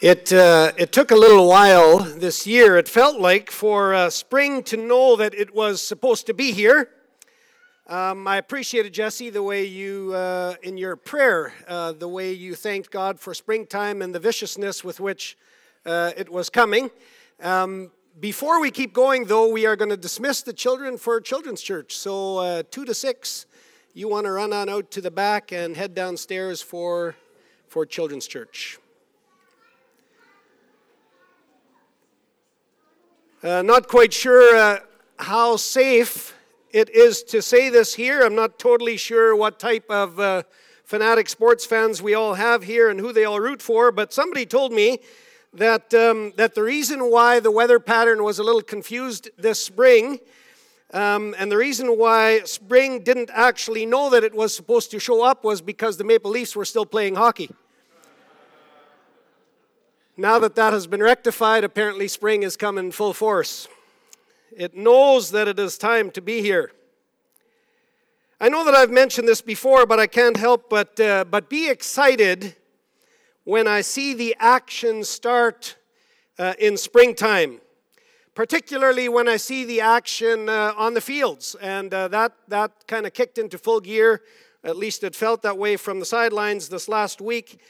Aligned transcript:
It, 0.00 0.32
uh, 0.32 0.70
it 0.76 0.92
took 0.92 1.10
a 1.10 1.16
little 1.16 1.48
while 1.48 1.98
this 1.98 2.46
year, 2.46 2.76
it 2.76 2.88
felt 2.88 3.18
like, 3.18 3.50
for 3.50 3.94
uh, 3.94 4.10
spring 4.10 4.62
to 4.64 4.76
know 4.76 5.16
that 5.16 5.34
it 5.34 5.52
was 5.52 5.82
supposed 5.82 6.26
to 6.26 6.34
be 6.34 6.52
here. 6.52 6.88
Um, 7.88 8.24
I 8.28 8.36
appreciated, 8.36 8.94
Jesse, 8.94 9.28
the 9.28 9.42
way 9.42 9.64
you, 9.64 10.12
uh, 10.14 10.54
in 10.62 10.78
your 10.78 10.94
prayer, 10.94 11.52
uh, 11.66 11.90
the 11.90 12.06
way 12.06 12.30
you 12.32 12.54
thanked 12.54 12.92
God 12.92 13.18
for 13.18 13.34
springtime 13.34 14.00
and 14.00 14.14
the 14.14 14.20
viciousness 14.20 14.84
with 14.84 15.00
which 15.00 15.36
uh, 15.84 16.12
it 16.16 16.30
was 16.30 16.48
coming. 16.48 16.92
Um, 17.42 17.90
before 18.20 18.60
we 18.60 18.70
keep 18.70 18.92
going, 18.92 19.24
though, 19.24 19.50
we 19.50 19.66
are 19.66 19.74
going 19.74 19.90
to 19.90 19.96
dismiss 19.96 20.42
the 20.42 20.52
children 20.52 20.96
for 20.96 21.20
Children's 21.20 21.60
Church. 21.60 21.96
So, 21.96 22.38
uh, 22.38 22.62
2 22.70 22.84
to 22.84 22.94
6, 22.94 23.46
you 23.94 24.06
want 24.08 24.26
to 24.26 24.30
run 24.30 24.52
on 24.52 24.68
out 24.68 24.92
to 24.92 25.00
the 25.00 25.10
back 25.10 25.50
and 25.50 25.76
head 25.76 25.96
downstairs 25.96 26.62
for, 26.62 27.16
for 27.66 27.84
Children's 27.84 28.28
Church. 28.28 28.78
Uh, 33.40 33.62
not 33.62 33.86
quite 33.86 34.12
sure 34.12 34.56
uh, 34.56 34.80
how 35.20 35.56
safe 35.56 36.34
it 36.72 36.90
is 36.90 37.22
to 37.22 37.40
say 37.40 37.68
this 37.68 37.94
here. 37.94 38.22
I'm 38.22 38.34
not 38.34 38.58
totally 38.58 38.96
sure 38.96 39.36
what 39.36 39.60
type 39.60 39.88
of 39.88 40.18
uh, 40.18 40.42
fanatic 40.82 41.28
sports 41.28 41.64
fans 41.64 42.02
we 42.02 42.14
all 42.14 42.34
have 42.34 42.64
here 42.64 42.90
and 42.90 42.98
who 42.98 43.12
they 43.12 43.24
all 43.24 43.38
root 43.38 43.62
for, 43.62 43.92
but 43.92 44.12
somebody 44.12 44.44
told 44.44 44.72
me 44.72 44.98
that, 45.54 45.94
um, 45.94 46.32
that 46.34 46.56
the 46.56 46.64
reason 46.64 47.12
why 47.12 47.38
the 47.38 47.52
weather 47.52 47.78
pattern 47.78 48.24
was 48.24 48.40
a 48.40 48.42
little 48.42 48.60
confused 48.60 49.30
this 49.38 49.62
spring, 49.62 50.18
um, 50.92 51.32
and 51.38 51.52
the 51.52 51.56
reason 51.56 51.96
why 51.96 52.40
spring 52.40 53.04
didn't 53.04 53.30
actually 53.32 53.86
know 53.86 54.10
that 54.10 54.24
it 54.24 54.34
was 54.34 54.52
supposed 54.52 54.90
to 54.90 54.98
show 54.98 55.22
up 55.22 55.44
was 55.44 55.60
because 55.60 55.96
the 55.96 56.02
Maple 56.02 56.32
Leafs 56.32 56.56
were 56.56 56.64
still 56.64 56.86
playing 56.86 57.14
hockey. 57.14 57.48
Now 60.20 60.40
that 60.40 60.56
that 60.56 60.72
has 60.72 60.88
been 60.88 61.00
rectified, 61.00 61.62
apparently 61.62 62.08
spring 62.08 62.42
has 62.42 62.56
come 62.56 62.76
in 62.76 62.90
full 62.90 63.12
force. 63.12 63.68
It 64.50 64.76
knows 64.76 65.30
that 65.30 65.46
it 65.46 65.60
is 65.60 65.78
time 65.78 66.10
to 66.10 66.20
be 66.20 66.42
here. 66.42 66.72
I 68.40 68.48
know 68.48 68.64
that 68.64 68.74
I've 68.74 68.90
mentioned 68.90 69.28
this 69.28 69.40
before, 69.40 69.86
but 69.86 70.00
I 70.00 70.08
can't 70.08 70.36
help 70.36 70.68
but, 70.68 70.98
uh, 70.98 71.24
but 71.24 71.48
be 71.48 71.70
excited 71.70 72.56
when 73.44 73.68
I 73.68 73.80
see 73.80 74.12
the 74.12 74.34
action 74.40 75.04
start 75.04 75.76
uh, 76.36 76.54
in 76.58 76.76
springtime, 76.76 77.60
particularly 78.34 79.08
when 79.08 79.28
I 79.28 79.36
see 79.36 79.64
the 79.64 79.80
action 79.80 80.48
uh, 80.48 80.74
on 80.76 80.94
the 80.94 81.00
fields. 81.00 81.54
And 81.60 81.94
uh, 81.94 82.08
that, 82.08 82.32
that 82.48 82.72
kind 82.88 83.06
of 83.06 83.14
kicked 83.14 83.38
into 83.38 83.56
full 83.56 83.78
gear. 83.78 84.22
At 84.64 84.76
least 84.76 85.04
it 85.04 85.14
felt 85.14 85.42
that 85.42 85.56
way 85.56 85.76
from 85.76 86.00
the 86.00 86.06
sidelines 86.06 86.68
this 86.70 86.88
last 86.88 87.20
week. 87.20 87.60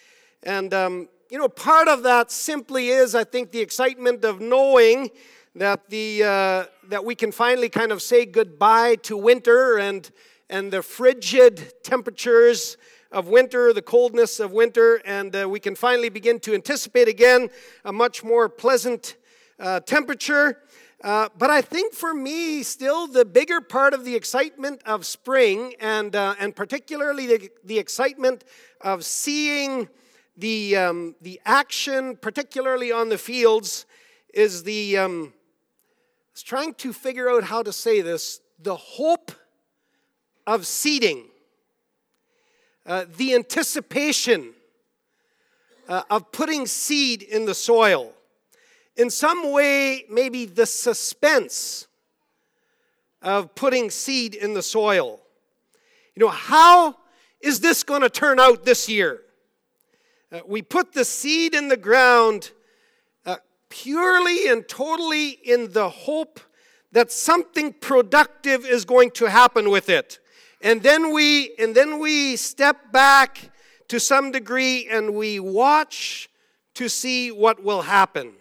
And 0.42 0.72
um, 0.72 1.08
you 1.30 1.38
know, 1.38 1.48
part 1.48 1.88
of 1.88 2.02
that 2.04 2.30
simply 2.30 2.88
is, 2.88 3.14
I 3.14 3.22
think, 3.24 3.50
the 3.50 3.60
excitement 3.60 4.24
of 4.24 4.40
knowing 4.40 5.10
that 5.54 5.90
the 5.90 6.22
uh, 6.22 6.64
that 6.88 7.04
we 7.04 7.14
can 7.14 7.32
finally 7.32 7.68
kind 7.68 7.92
of 7.92 8.00
say 8.00 8.24
goodbye 8.24 8.96
to 9.02 9.16
winter 9.16 9.78
and 9.78 10.10
and 10.48 10.72
the 10.72 10.82
frigid 10.82 11.74
temperatures 11.82 12.78
of 13.12 13.28
winter, 13.28 13.74
the 13.74 13.82
coldness 13.82 14.40
of 14.40 14.52
winter, 14.52 15.02
and 15.04 15.36
uh, 15.36 15.46
we 15.48 15.60
can 15.60 15.74
finally 15.74 16.08
begin 16.08 16.40
to 16.40 16.54
anticipate 16.54 17.08
again 17.08 17.50
a 17.84 17.92
much 17.92 18.24
more 18.24 18.48
pleasant 18.48 19.16
uh, 19.58 19.80
temperature. 19.80 20.58
Uh, 21.04 21.28
but 21.36 21.50
I 21.50 21.60
think 21.60 21.92
for 21.92 22.12
me, 22.12 22.62
still 22.62 23.06
the 23.06 23.24
bigger 23.24 23.60
part 23.60 23.94
of 23.94 24.04
the 24.04 24.16
excitement 24.16 24.82
of 24.84 25.06
spring, 25.06 25.74
and, 25.78 26.16
uh, 26.16 26.34
and 26.40 26.56
particularly 26.56 27.26
the, 27.26 27.50
the 27.64 27.78
excitement 27.78 28.44
of 28.80 29.04
seeing 29.04 29.88
the, 30.38 30.76
um, 30.76 31.16
the 31.20 31.40
action, 31.44 32.16
particularly 32.16 32.92
on 32.92 33.08
the 33.08 33.18
fields, 33.18 33.86
is 34.32 34.62
the, 34.62 34.96
um, 34.96 35.32
trying 36.36 36.74
to 36.74 36.92
figure 36.92 37.28
out 37.28 37.42
how 37.42 37.62
to 37.62 37.72
say 37.72 38.00
this, 38.00 38.40
the 38.60 38.76
hope 38.76 39.32
of 40.46 40.64
seeding, 40.64 41.24
uh, 42.86 43.04
the 43.16 43.34
anticipation 43.34 44.52
uh, 45.88 46.02
of 46.08 46.30
putting 46.30 46.66
seed 46.66 47.22
in 47.22 47.44
the 47.44 47.54
soil. 47.54 48.12
In 48.96 49.10
some 49.10 49.52
way, 49.52 50.04
maybe 50.08 50.44
the 50.44 50.66
suspense 50.66 51.88
of 53.22 53.54
putting 53.56 53.90
seed 53.90 54.36
in 54.36 54.54
the 54.54 54.62
soil. 54.62 55.20
You 56.14 56.20
know, 56.20 56.30
how 56.30 56.96
is 57.40 57.58
this 57.58 57.82
going 57.82 58.02
to 58.02 58.10
turn 58.10 58.38
out 58.38 58.64
this 58.64 58.88
year? 58.88 59.22
Uh, 60.30 60.40
we 60.46 60.60
put 60.60 60.92
the 60.92 61.04
seed 61.04 61.54
in 61.54 61.68
the 61.68 61.76
ground 61.76 62.52
uh, 63.24 63.36
purely 63.70 64.48
and 64.48 64.68
totally 64.68 65.30
in 65.30 65.72
the 65.72 65.88
hope 65.88 66.40
that 66.92 67.10
something 67.10 67.72
productive 67.72 68.66
is 68.66 68.84
going 68.84 69.10
to 69.10 69.30
happen 69.30 69.70
with 69.70 69.88
it. 69.88 70.18
And 70.60 70.82
then 70.82 71.12
we 71.14 71.54
and 71.58 71.74
then 71.74 71.98
we 71.98 72.36
step 72.36 72.92
back 72.92 73.50
to 73.88 73.98
some 73.98 74.30
degree 74.30 74.86
and 74.90 75.14
we 75.14 75.40
watch 75.40 76.28
to 76.74 76.88
see 76.88 77.30
what 77.30 77.62
will 77.62 77.82
happen. 77.82 78.34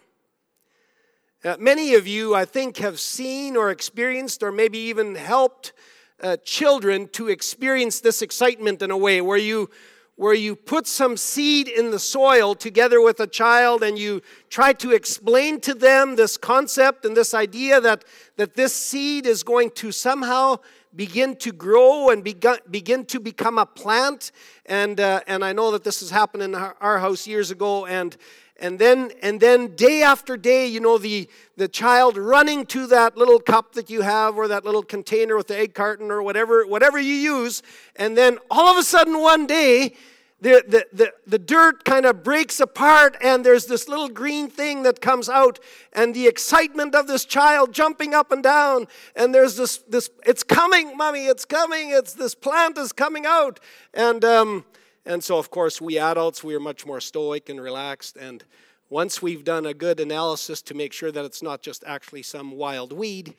Uh, 1.44 1.56
many 1.58 1.94
of 1.94 2.06
you, 2.06 2.34
I 2.34 2.44
think, 2.44 2.78
have 2.78 3.00
seen 3.00 3.56
or 3.56 3.70
experienced 3.70 4.42
or 4.42 4.52
maybe 4.52 4.78
even 4.78 5.14
helped 5.14 5.72
uh, 6.20 6.36
children 6.44 7.08
to 7.12 7.28
experience 7.28 8.00
this 8.00 8.20
excitement 8.20 8.82
in 8.82 8.90
a 8.90 8.96
way 8.96 9.20
where 9.20 9.38
you 9.38 9.70
where 10.18 10.34
you 10.34 10.56
put 10.56 10.84
some 10.88 11.16
seed 11.16 11.68
in 11.68 11.92
the 11.92 11.98
soil 11.98 12.52
together 12.52 13.00
with 13.00 13.20
a 13.20 13.26
child 13.26 13.84
and 13.84 13.96
you 13.96 14.20
try 14.50 14.72
to 14.72 14.90
explain 14.90 15.60
to 15.60 15.72
them 15.72 16.16
this 16.16 16.36
concept 16.36 17.04
and 17.04 17.16
this 17.16 17.34
idea 17.34 17.80
that, 17.80 18.04
that 18.36 18.54
this 18.54 18.74
seed 18.74 19.26
is 19.26 19.44
going 19.44 19.70
to 19.70 19.92
somehow 19.92 20.56
begin 20.96 21.36
to 21.36 21.52
grow 21.52 22.08
and 22.08 22.24
begin, 22.24 23.04
to 23.04 23.20
become 23.20 23.58
a 23.58 23.66
plant. 23.66 24.32
And, 24.66 24.98
uh, 24.98 25.20
and 25.28 25.44
I 25.44 25.52
know 25.52 25.70
that 25.70 25.84
this 25.84 26.00
has 26.00 26.10
happened 26.10 26.42
in 26.42 26.56
our 26.56 26.98
house 26.98 27.28
years 27.28 27.52
ago. 27.52 27.86
And, 27.86 28.16
and 28.58 28.78
then 28.78 29.12
and 29.22 29.40
then 29.40 29.74
day 29.76 30.02
after 30.02 30.36
day 30.36 30.66
you 30.66 30.80
know 30.80 30.98
the 30.98 31.28
the 31.56 31.68
child 31.68 32.16
running 32.16 32.66
to 32.66 32.86
that 32.86 33.16
little 33.16 33.38
cup 33.38 33.72
that 33.74 33.90
you 33.90 34.02
have 34.02 34.36
or 34.36 34.48
that 34.48 34.64
little 34.64 34.82
container 34.82 35.36
with 35.36 35.48
the 35.48 35.56
egg 35.56 35.74
carton 35.74 36.10
or 36.10 36.22
whatever 36.22 36.66
whatever 36.66 36.98
you 36.98 37.14
use. 37.14 37.62
And 37.96 38.16
then 38.16 38.38
all 38.50 38.66
of 38.66 38.76
a 38.76 38.82
sudden 38.82 39.20
one 39.20 39.46
day 39.46 39.94
the, 40.40 40.62
the, 40.68 40.86
the, 40.92 41.12
the 41.26 41.38
dirt 41.38 41.84
kind 41.84 42.06
of 42.06 42.22
breaks 42.22 42.60
apart 42.60 43.16
and 43.20 43.44
there's 43.44 43.66
this 43.66 43.88
little 43.88 44.08
green 44.08 44.48
thing 44.48 44.84
that 44.84 45.00
comes 45.00 45.28
out 45.28 45.58
and 45.92 46.14
the 46.14 46.28
excitement 46.28 46.94
of 46.94 47.08
this 47.08 47.24
child 47.24 47.72
jumping 47.72 48.14
up 48.14 48.30
and 48.30 48.44
down 48.44 48.86
and 49.16 49.34
there's 49.34 49.56
this, 49.56 49.78
this 49.88 50.10
it's 50.24 50.44
coming 50.44 50.96
mommy 50.96 51.26
it's 51.26 51.44
coming 51.44 51.90
it's 51.90 52.14
this 52.14 52.36
plant 52.36 52.78
is 52.78 52.92
coming 52.92 53.26
out. 53.26 53.58
And, 53.92 54.24
um, 54.24 54.64
and 55.08 55.24
so 55.24 55.38
of 55.38 55.50
course 55.50 55.80
we 55.80 55.98
adults 55.98 56.44
we 56.44 56.54
are 56.54 56.60
much 56.60 56.86
more 56.86 57.00
stoic 57.00 57.48
and 57.48 57.60
relaxed. 57.60 58.16
And 58.16 58.44
once 58.88 59.20
we've 59.20 59.42
done 59.42 59.66
a 59.66 59.74
good 59.74 59.98
analysis 59.98 60.62
to 60.62 60.74
make 60.74 60.92
sure 60.92 61.10
that 61.10 61.24
it's 61.24 61.42
not 61.42 61.62
just 61.62 61.82
actually 61.84 62.22
some 62.22 62.52
wild 62.52 62.92
weed 62.92 63.34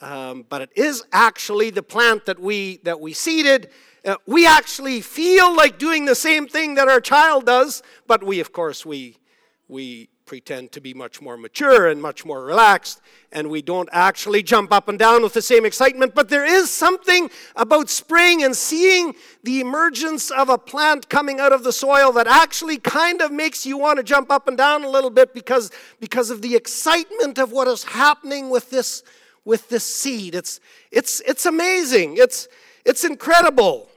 um, 0.00 0.44
but 0.48 0.62
it 0.62 0.70
is 0.76 1.02
actually 1.12 1.70
the 1.70 1.82
plant 1.82 2.26
that 2.26 2.38
we 2.38 2.78
that 2.84 3.00
we 3.00 3.12
seeded 3.12 3.70
uh, 4.04 4.16
we 4.26 4.46
actually 4.46 5.00
feel 5.00 5.56
like 5.56 5.78
doing 5.78 6.04
the 6.04 6.14
same 6.14 6.46
thing 6.46 6.74
that 6.74 6.88
our 6.88 7.00
child 7.00 7.46
does, 7.46 7.82
but 8.06 8.22
we, 8.22 8.38
of 8.38 8.52
course, 8.52 8.84
we, 8.84 9.16
we 9.66 10.10
pretend 10.26 10.72
to 10.72 10.80
be 10.80 10.94
much 10.94 11.20
more 11.20 11.36
mature 11.36 11.88
and 11.88 12.00
much 12.00 12.24
more 12.24 12.44
relaxed, 12.44 13.00
and 13.30 13.50
we 13.50 13.60
don't 13.60 13.88
actually 13.92 14.42
jump 14.42 14.72
up 14.72 14.88
and 14.88 14.98
down 14.98 15.22
with 15.22 15.34
the 15.34 15.42
same 15.42 15.66
excitement. 15.66 16.14
But 16.14 16.28
there 16.28 16.44
is 16.44 16.70
something 16.70 17.30
about 17.56 17.90
spring 17.90 18.42
and 18.42 18.56
seeing 18.56 19.14
the 19.42 19.60
emergence 19.60 20.30
of 20.30 20.48
a 20.48 20.56
plant 20.56 21.08
coming 21.08 21.40
out 21.40 21.52
of 21.52 21.62
the 21.62 21.72
soil 21.72 22.10
that 22.12 22.26
actually 22.26 22.78
kind 22.78 23.20
of 23.20 23.32
makes 23.32 23.66
you 23.66 23.76
want 23.76 23.98
to 23.98 24.02
jump 24.02 24.30
up 24.30 24.48
and 24.48 24.56
down 24.56 24.84
a 24.84 24.88
little 24.88 25.10
bit 25.10 25.34
because, 25.34 25.70
because 26.00 26.30
of 26.30 26.40
the 26.40 26.56
excitement 26.56 27.38
of 27.38 27.52
what 27.52 27.68
is 27.68 27.84
happening 27.84 28.48
with 28.48 28.70
this, 28.70 29.02
with 29.44 29.68
this 29.68 29.84
seed. 29.84 30.34
It's, 30.34 30.60
it's, 30.90 31.20
it's 31.20 31.44
amazing, 31.44 32.16
it's, 32.16 32.48
it's 32.84 33.04
incredible. 33.04 33.88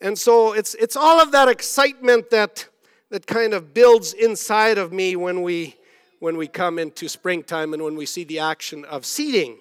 And 0.00 0.18
so 0.18 0.52
it's, 0.52 0.74
it's 0.74 0.96
all 0.96 1.18
of 1.20 1.32
that 1.32 1.48
excitement 1.48 2.28
that, 2.30 2.68
that 3.14 3.28
kind 3.28 3.54
of 3.54 3.72
builds 3.72 4.12
inside 4.12 4.76
of 4.76 4.92
me 4.92 5.14
when 5.14 5.42
we, 5.42 5.76
when 6.18 6.36
we 6.36 6.48
come 6.48 6.80
into 6.80 7.08
springtime 7.08 7.72
and 7.72 7.80
when 7.80 7.94
we 7.94 8.04
see 8.04 8.24
the 8.24 8.40
action 8.40 8.84
of 8.86 9.06
seeding 9.06 9.56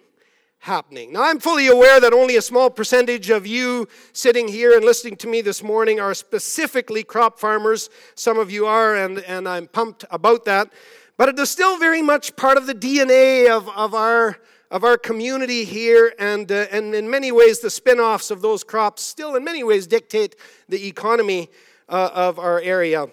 happening. 0.57 1.13
Now, 1.13 1.21
I'm 1.25 1.39
fully 1.39 1.67
aware 1.67 2.00
that 2.00 2.13
only 2.13 2.35
a 2.35 2.41
small 2.41 2.71
percentage 2.71 3.29
of 3.29 3.45
you 3.45 3.88
sitting 4.11 4.47
here 4.47 4.75
and 4.75 4.83
listening 4.83 5.17
to 5.17 5.27
me 5.27 5.41
this 5.41 5.61
morning 5.61 6.00
are 6.00 6.15
specifically 6.15 7.03
crop 7.03 7.38
farmers. 7.38 7.91
Some 8.15 8.39
of 8.39 8.50
you 8.50 8.65
are, 8.65 8.95
and, 8.95 9.19
and 9.19 9.47
I'm 9.47 9.67
pumped 9.67 10.03
about 10.09 10.45
that. 10.45 10.73
But 11.15 11.29
it 11.29 11.38
is 11.38 11.51
still 11.51 11.77
very 11.77 12.01
much 12.01 12.35
part 12.35 12.57
of 12.57 12.65
the 12.65 12.73
DNA 12.73 13.56
of, 13.56 13.69
of 13.69 13.94
our 13.94 14.39
of 14.71 14.83
our 14.83 14.97
community 14.97 15.63
here, 15.65 16.15
and, 16.17 16.51
uh, 16.51 16.65
and 16.71 16.95
in 16.95 17.07
many 17.07 17.31
ways, 17.31 17.59
the 17.59 17.69
spin 17.69 17.99
offs 17.99 18.31
of 18.31 18.41
those 18.41 18.63
crops 18.63 19.03
still, 19.03 19.35
in 19.35 19.44
many 19.44 19.63
ways, 19.63 19.85
dictate 19.85 20.35
the 20.67 20.88
economy 20.88 21.51
uh, 21.88 22.09
of 22.11 22.39
our 22.39 22.59
area. 22.59 23.07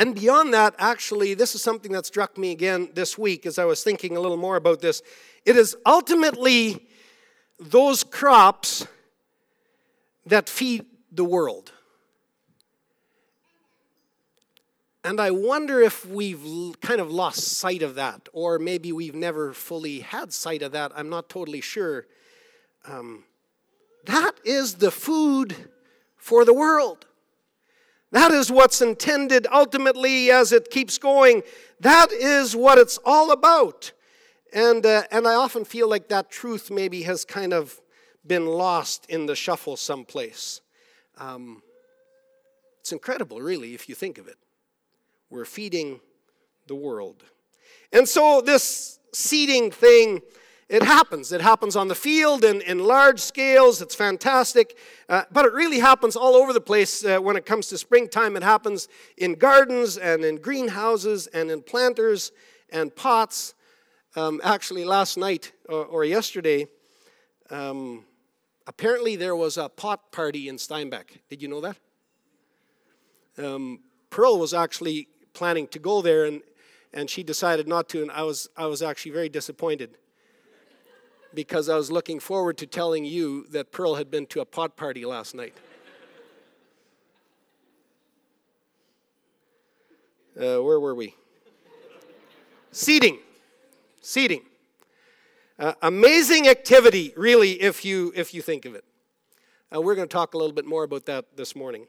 And 0.00 0.14
beyond 0.14 0.54
that, 0.54 0.74
actually, 0.78 1.34
this 1.34 1.54
is 1.54 1.62
something 1.62 1.92
that 1.92 2.06
struck 2.06 2.38
me 2.38 2.52
again 2.52 2.88
this 2.94 3.18
week 3.18 3.44
as 3.44 3.58
I 3.58 3.66
was 3.66 3.82
thinking 3.84 4.16
a 4.16 4.20
little 4.20 4.38
more 4.38 4.56
about 4.56 4.80
this. 4.80 5.02
It 5.44 5.56
is 5.56 5.76
ultimately 5.84 6.88
those 7.58 8.02
crops 8.02 8.86
that 10.24 10.48
feed 10.48 10.86
the 11.12 11.24
world. 11.24 11.72
And 15.04 15.20
I 15.20 15.32
wonder 15.32 15.82
if 15.82 16.06
we've 16.06 16.80
kind 16.80 17.02
of 17.02 17.10
lost 17.10 17.42
sight 17.42 17.82
of 17.82 17.94
that, 17.96 18.26
or 18.32 18.58
maybe 18.58 18.92
we've 18.92 19.14
never 19.14 19.52
fully 19.52 20.00
had 20.00 20.32
sight 20.32 20.62
of 20.62 20.72
that. 20.72 20.92
I'm 20.96 21.10
not 21.10 21.28
totally 21.28 21.60
sure. 21.60 22.06
Um, 22.86 23.24
that 24.06 24.32
is 24.46 24.76
the 24.76 24.90
food 24.90 25.54
for 26.16 26.46
the 26.46 26.54
world. 26.54 27.04
That 28.12 28.32
is 28.32 28.50
what's 28.50 28.80
intended 28.80 29.46
ultimately 29.52 30.30
as 30.30 30.52
it 30.52 30.70
keeps 30.70 30.98
going. 30.98 31.42
That 31.78 32.10
is 32.12 32.56
what 32.56 32.78
it's 32.78 32.98
all 33.04 33.30
about. 33.30 33.92
And, 34.52 34.84
uh, 34.84 35.04
and 35.12 35.28
I 35.28 35.34
often 35.34 35.64
feel 35.64 35.88
like 35.88 36.08
that 36.08 36.30
truth 36.30 36.70
maybe 36.70 37.02
has 37.02 37.24
kind 37.24 37.52
of 37.52 37.80
been 38.26 38.46
lost 38.46 39.06
in 39.08 39.26
the 39.26 39.36
shuffle 39.36 39.76
someplace. 39.76 40.60
Um, 41.18 41.62
it's 42.80 42.92
incredible, 42.92 43.40
really, 43.40 43.74
if 43.74 43.88
you 43.88 43.94
think 43.94 44.18
of 44.18 44.26
it. 44.26 44.38
We're 45.28 45.44
feeding 45.44 46.00
the 46.66 46.74
world. 46.74 47.22
And 47.92 48.08
so, 48.08 48.40
this 48.40 48.98
seeding 49.12 49.70
thing, 49.70 50.22
it 50.70 50.84
happens. 50.84 51.32
It 51.32 51.40
happens 51.40 51.74
on 51.74 51.88
the 51.88 51.96
field 51.96 52.44
and 52.44 52.62
in 52.62 52.78
large 52.78 53.18
scales. 53.18 53.82
It's 53.82 53.96
fantastic. 53.96 54.78
Uh, 55.08 55.24
but 55.32 55.44
it 55.44 55.52
really 55.52 55.80
happens 55.80 56.14
all 56.14 56.36
over 56.36 56.52
the 56.52 56.60
place 56.60 57.04
uh, 57.04 57.18
when 57.18 57.34
it 57.34 57.44
comes 57.44 57.66
to 57.68 57.76
springtime. 57.76 58.36
It 58.36 58.44
happens 58.44 58.86
in 59.16 59.34
gardens 59.34 59.98
and 59.98 60.24
in 60.24 60.36
greenhouses 60.36 61.26
and 61.26 61.50
in 61.50 61.62
planters 61.62 62.30
and 62.70 62.94
pots. 62.94 63.54
Um, 64.14 64.40
actually, 64.44 64.84
last 64.84 65.18
night 65.18 65.50
or, 65.68 65.84
or 65.86 66.04
yesterday, 66.04 66.68
um, 67.50 68.04
apparently 68.68 69.16
there 69.16 69.34
was 69.34 69.56
a 69.56 69.68
pot 69.68 70.12
party 70.12 70.48
in 70.48 70.56
Steinbach. 70.56 71.18
Did 71.28 71.42
you 71.42 71.48
know 71.48 71.60
that? 71.62 71.76
Um, 73.38 73.80
Pearl 74.08 74.38
was 74.38 74.54
actually 74.54 75.08
planning 75.32 75.66
to 75.68 75.80
go 75.80 76.00
there, 76.00 76.26
and, 76.26 76.42
and 76.92 77.10
she 77.10 77.24
decided 77.24 77.66
not 77.66 77.88
to, 77.88 78.02
and 78.02 78.10
I 78.12 78.22
was, 78.22 78.48
I 78.56 78.66
was 78.66 78.82
actually 78.82 79.10
very 79.10 79.28
disappointed 79.28 79.96
because 81.34 81.68
I 81.68 81.76
was 81.76 81.90
looking 81.90 82.20
forward 82.20 82.58
to 82.58 82.66
telling 82.66 83.04
you 83.04 83.46
that 83.50 83.72
Pearl 83.72 83.94
had 83.94 84.10
been 84.10 84.26
to 84.26 84.40
a 84.40 84.44
pot 84.44 84.76
party 84.76 85.04
last 85.04 85.34
night. 85.34 85.54
Uh, 90.36 90.62
where 90.62 90.80
were 90.80 90.94
we? 90.94 91.14
Seeding. 92.72 93.18
Seeding. 94.00 94.42
Uh, 95.58 95.74
amazing 95.82 96.48
activity, 96.48 97.12
really, 97.16 97.60
if 97.60 97.84
you, 97.84 98.12
if 98.16 98.32
you 98.32 98.40
think 98.40 98.64
of 98.64 98.74
it. 98.74 98.84
Uh, 99.74 99.80
we're 99.80 99.94
going 99.94 100.08
to 100.08 100.12
talk 100.12 100.34
a 100.34 100.38
little 100.38 100.54
bit 100.54 100.64
more 100.64 100.84
about 100.84 101.04
that 101.06 101.36
this 101.36 101.54
morning. 101.54 101.86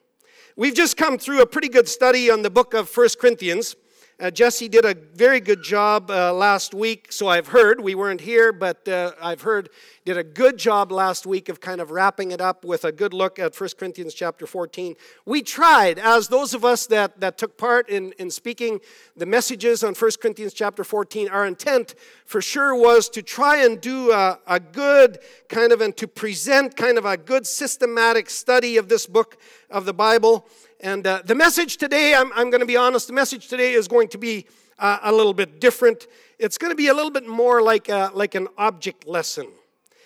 We've 0.56 0.76
just 0.76 0.98
come 0.98 1.18
through 1.18 1.42
a 1.42 1.46
pretty 1.46 1.70
good 1.70 1.88
study 1.88 2.30
on 2.30 2.42
the 2.42 2.50
book 2.50 2.74
of 2.74 2.90
First 2.90 3.20
Corinthians. 3.20 3.76
Uh, 4.21 4.29
Jesse 4.29 4.69
did 4.69 4.85
a 4.85 4.94
very 5.15 5.39
good 5.39 5.63
job 5.63 6.12
uh, 6.12 6.31
last 6.31 6.75
week, 6.75 7.12
so 7.12 7.27
I've 7.27 7.47
heard. 7.47 7.81
We 7.81 7.95
weren't 7.95 8.21
here, 8.21 8.53
but 8.53 8.88
uh, 8.88 9.13
I've 9.19 9.41
heard 9.41 9.69
did 10.03 10.18
a 10.18 10.23
good 10.23 10.57
job 10.57 10.91
last 10.91 11.27
week 11.27 11.47
of 11.47 11.59
kind 11.59 11.79
of 11.79 11.91
wrapping 11.91 12.31
it 12.31 12.41
up 12.41 12.65
with 12.65 12.85
a 12.85 12.91
good 12.91 13.13
look 13.13 13.38
at 13.38 13.59
1 13.59 13.69
Corinthians 13.77 14.15
chapter 14.15 14.47
14. 14.47 14.95
We 15.25 15.44
tried, 15.44 16.00
as 16.00 16.27
those 16.27 16.56
of 16.56 16.65
us 16.65 16.88
that, 16.88 17.19
that 17.19 17.38
took 17.38 17.56
part 17.56 17.88
in, 17.88 18.12
in 18.13 18.31
speaking 18.31 18.79
the 19.15 19.27
messages 19.27 19.83
on 19.83 19.94
1 19.94 20.12
Corinthians 20.19 20.53
chapter 20.53 20.83
14, 20.83 21.29
our 21.29 21.45
intent 21.45 21.94
for 22.25 22.41
sure 22.41 22.75
was 22.75 23.09
to 23.09 23.21
try 23.21 23.63
and 23.63 23.79
do 23.79 24.12
a, 24.12 24.39
a 24.47 24.59
good 24.59 25.19
kind 25.50 25.71
of 25.71 25.81
and 25.81 25.95
to 25.97 26.07
present 26.07 26.75
kind 26.75 26.97
of 26.97 27.06
a 27.06 27.18
good 27.18 27.45
systematic 27.45 28.29
study 28.29 28.77
of 28.77 28.89
this 28.89 29.06
book 29.06 29.38
of 29.69 29.85
the 29.85 29.94
Bible. 29.94 30.47
And 30.83 31.06
uh, 31.06 31.22
the 31.24 31.36
message 31.36 31.78
today, 31.78 32.16
I'm, 32.16 32.33
I'm 32.33 32.50
going 32.50 32.62
to 32.62 32.66
be 32.66 32.75
honest, 32.75 33.06
the 33.06 33.13
message 33.13 33.48
today 33.48 33.74
is 33.74 33.88
going 33.88 34.07
to 34.10 34.18
be 34.18 34.48
uh, 34.80 34.98
a 35.04 35.12
little 35.12 35.33
bit 35.33 35.62
different. 35.62 36.07
It's 36.39 36.57
going 36.57 36.72
to 36.72 36.75
be 36.75 36.88
a 36.88 36.94
little 36.95 37.12
bit 37.12 37.28
more 37.28 37.62
like, 37.62 37.88
a, 37.88 38.10
like 38.16 38.33
an 38.33 38.48
object 38.57 39.07
lesson. 39.07 39.48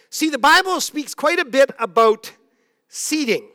See, 0.09 0.29
the 0.29 0.37
Bible 0.37 0.81
speaks 0.81 1.15
quite 1.15 1.39
a 1.39 1.45
bit 1.45 1.71
about 1.79 2.33
seeding. 2.89 3.47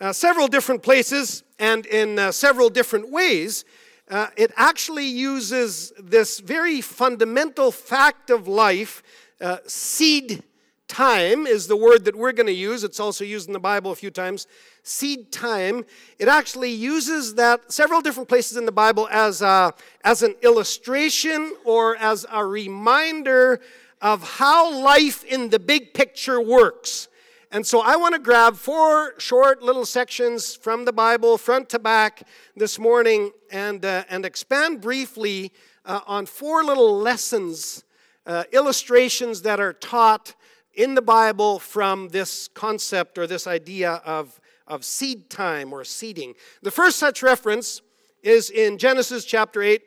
Uh, 0.00 0.12
several 0.12 0.46
different 0.46 0.84
places 0.84 1.42
and 1.58 1.86
in 1.86 2.20
uh, 2.20 2.30
several 2.30 2.70
different 2.70 3.10
ways. 3.10 3.64
Uh, 4.08 4.28
it 4.36 4.52
actually 4.56 5.06
uses 5.06 5.92
this 5.98 6.38
very 6.38 6.80
fundamental 6.80 7.72
fact 7.72 8.30
of 8.30 8.46
life, 8.46 9.02
uh, 9.40 9.56
seed 9.66 10.44
time 10.88 11.46
is 11.46 11.66
the 11.66 11.76
word 11.76 12.04
that 12.04 12.14
we're 12.14 12.32
going 12.32 12.46
to 12.46 12.52
use. 12.52 12.84
It's 12.84 13.00
also 13.00 13.24
used 13.24 13.48
in 13.48 13.52
the 13.52 13.60
Bible 13.60 13.90
a 13.90 13.94
few 13.94 14.10
times. 14.10 14.46
Seed 14.82 15.32
time. 15.32 15.84
It 16.18 16.28
actually 16.28 16.70
uses 16.70 17.34
that 17.34 17.72
several 17.72 18.00
different 18.00 18.28
places 18.28 18.56
in 18.56 18.66
the 18.66 18.72
Bible 18.72 19.08
as, 19.10 19.42
a, 19.42 19.72
as 20.04 20.22
an 20.22 20.34
illustration 20.42 21.54
or 21.64 21.96
as 21.96 22.26
a 22.30 22.44
reminder 22.44 23.60
of 24.00 24.22
how 24.38 24.82
life 24.82 25.24
in 25.24 25.48
the 25.48 25.58
big 25.58 25.94
picture 25.94 26.40
works. 26.40 27.08
And 27.50 27.64
so 27.64 27.80
I 27.80 27.96
want 27.96 28.14
to 28.14 28.20
grab 28.20 28.56
four 28.56 29.14
short 29.18 29.62
little 29.62 29.86
sections 29.86 30.56
from 30.56 30.84
the 30.84 30.92
Bible, 30.92 31.38
front 31.38 31.68
to 31.68 31.78
back, 31.78 32.26
this 32.56 32.78
morning, 32.78 33.30
and, 33.50 33.84
uh, 33.84 34.04
and 34.10 34.26
expand 34.26 34.80
briefly 34.80 35.52
uh, 35.84 36.00
on 36.06 36.26
four 36.26 36.64
little 36.64 36.98
lessons, 36.98 37.84
uh, 38.26 38.42
illustrations 38.52 39.42
that 39.42 39.60
are 39.60 39.72
taught 39.72 40.34
in 40.76 40.94
the 40.94 41.02
Bible 41.02 41.58
from 41.58 42.08
this 42.08 42.48
concept 42.48 43.18
or 43.18 43.26
this 43.26 43.46
idea 43.46 44.02
of, 44.04 44.40
of 44.66 44.84
seed 44.84 45.30
time 45.30 45.72
or 45.72 45.84
seeding. 45.84 46.34
The 46.62 46.70
first 46.70 46.98
such 46.98 47.22
reference 47.22 47.82
is 48.22 48.50
in 48.50 48.78
Genesis 48.78 49.24
chapter 49.24 49.62
8, 49.62 49.82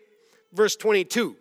verse 0.53 0.75
22. 0.75 1.35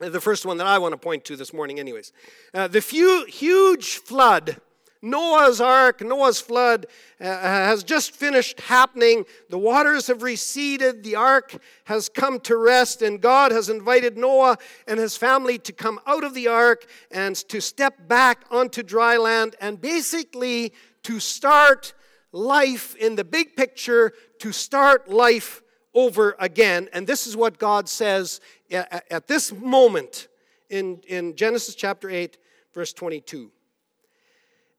The 0.00 0.20
first 0.20 0.46
one 0.46 0.56
that 0.56 0.66
I 0.66 0.78
want 0.78 0.92
to 0.92 0.98
point 0.98 1.24
to 1.26 1.36
this 1.36 1.52
morning, 1.52 1.78
anyways. 1.78 2.12
Uh, 2.54 2.68
the 2.68 2.80
few, 2.80 3.26
huge 3.26 3.96
flood 3.96 4.56
Noah's 5.02 5.60
ark, 5.60 6.02
Noah's 6.02 6.40
flood 6.40 6.86
uh, 7.20 7.24
has 7.24 7.82
just 7.82 8.12
finished 8.12 8.60
happening. 8.60 9.24
The 9.48 9.58
waters 9.58 10.08
have 10.08 10.22
receded. 10.22 11.02
The 11.02 11.16
ark 11.16 11.56
has 11.84 12.08
come 12.08 12.38
to 12.40 12.56
rest, 12.56 13.00
and 13.00 13.20
God 13.20 13.50
has 13.50 13.70
invited 13.70 14.18
Noah 14.18 14.58
and 14.86 15.00
his 15.00 15.16
family 15.16 15.58
to 15.58 15.72
come 15.72 16.00
out 16.06 16.22
of 16.22 16.34
the 16.34 16.48
ark 16.48 16.86
and 17.10 17.34
to 17.48 17.60
step 17.60 18.08
back 18.08 18.44
onto 18.50 18.82
dry 18.82 19.16
land 19.16 19.56
and 19.60 19.80
basically 19.80 20.74
to 21.04 21.18
start 21.18 21.94
life 22.32 22.94
in 22.96 23.16
the 23.16 23.24
big 23.24 23.56
picture, 23.56 24.12
to 24.40 24.52
start 24.52 25.08
life 25.08 25.62
over 25.94 26.36
again. 26.38 26.88
And 26.92 27.06
this 27.06 27.26
is 27.26 27.36
what 27.36 27.58
God 27.58 27.88
says 27.88 28.40
at 28.70 29.26
this 29.26 29.52
moment 29.52 30.28
in, 30.68 31.00
in 31.08 31.34
Genesis 31.36 31.74
chapter 31.74 32.10
8, 32.10 32.36
verse 32.72 32.92
22. 32.92 33.50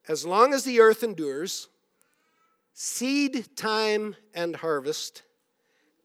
As 0.08 0.26
long 0.26 0.54
as 0.54 0.64
the 0.64 0.80
earth 0.80 1.04
endures, 1.04 1.68
seed 2.74 3.56
time 3.56 4.16
and 4.34 4.56
harvest, 4.56 5.24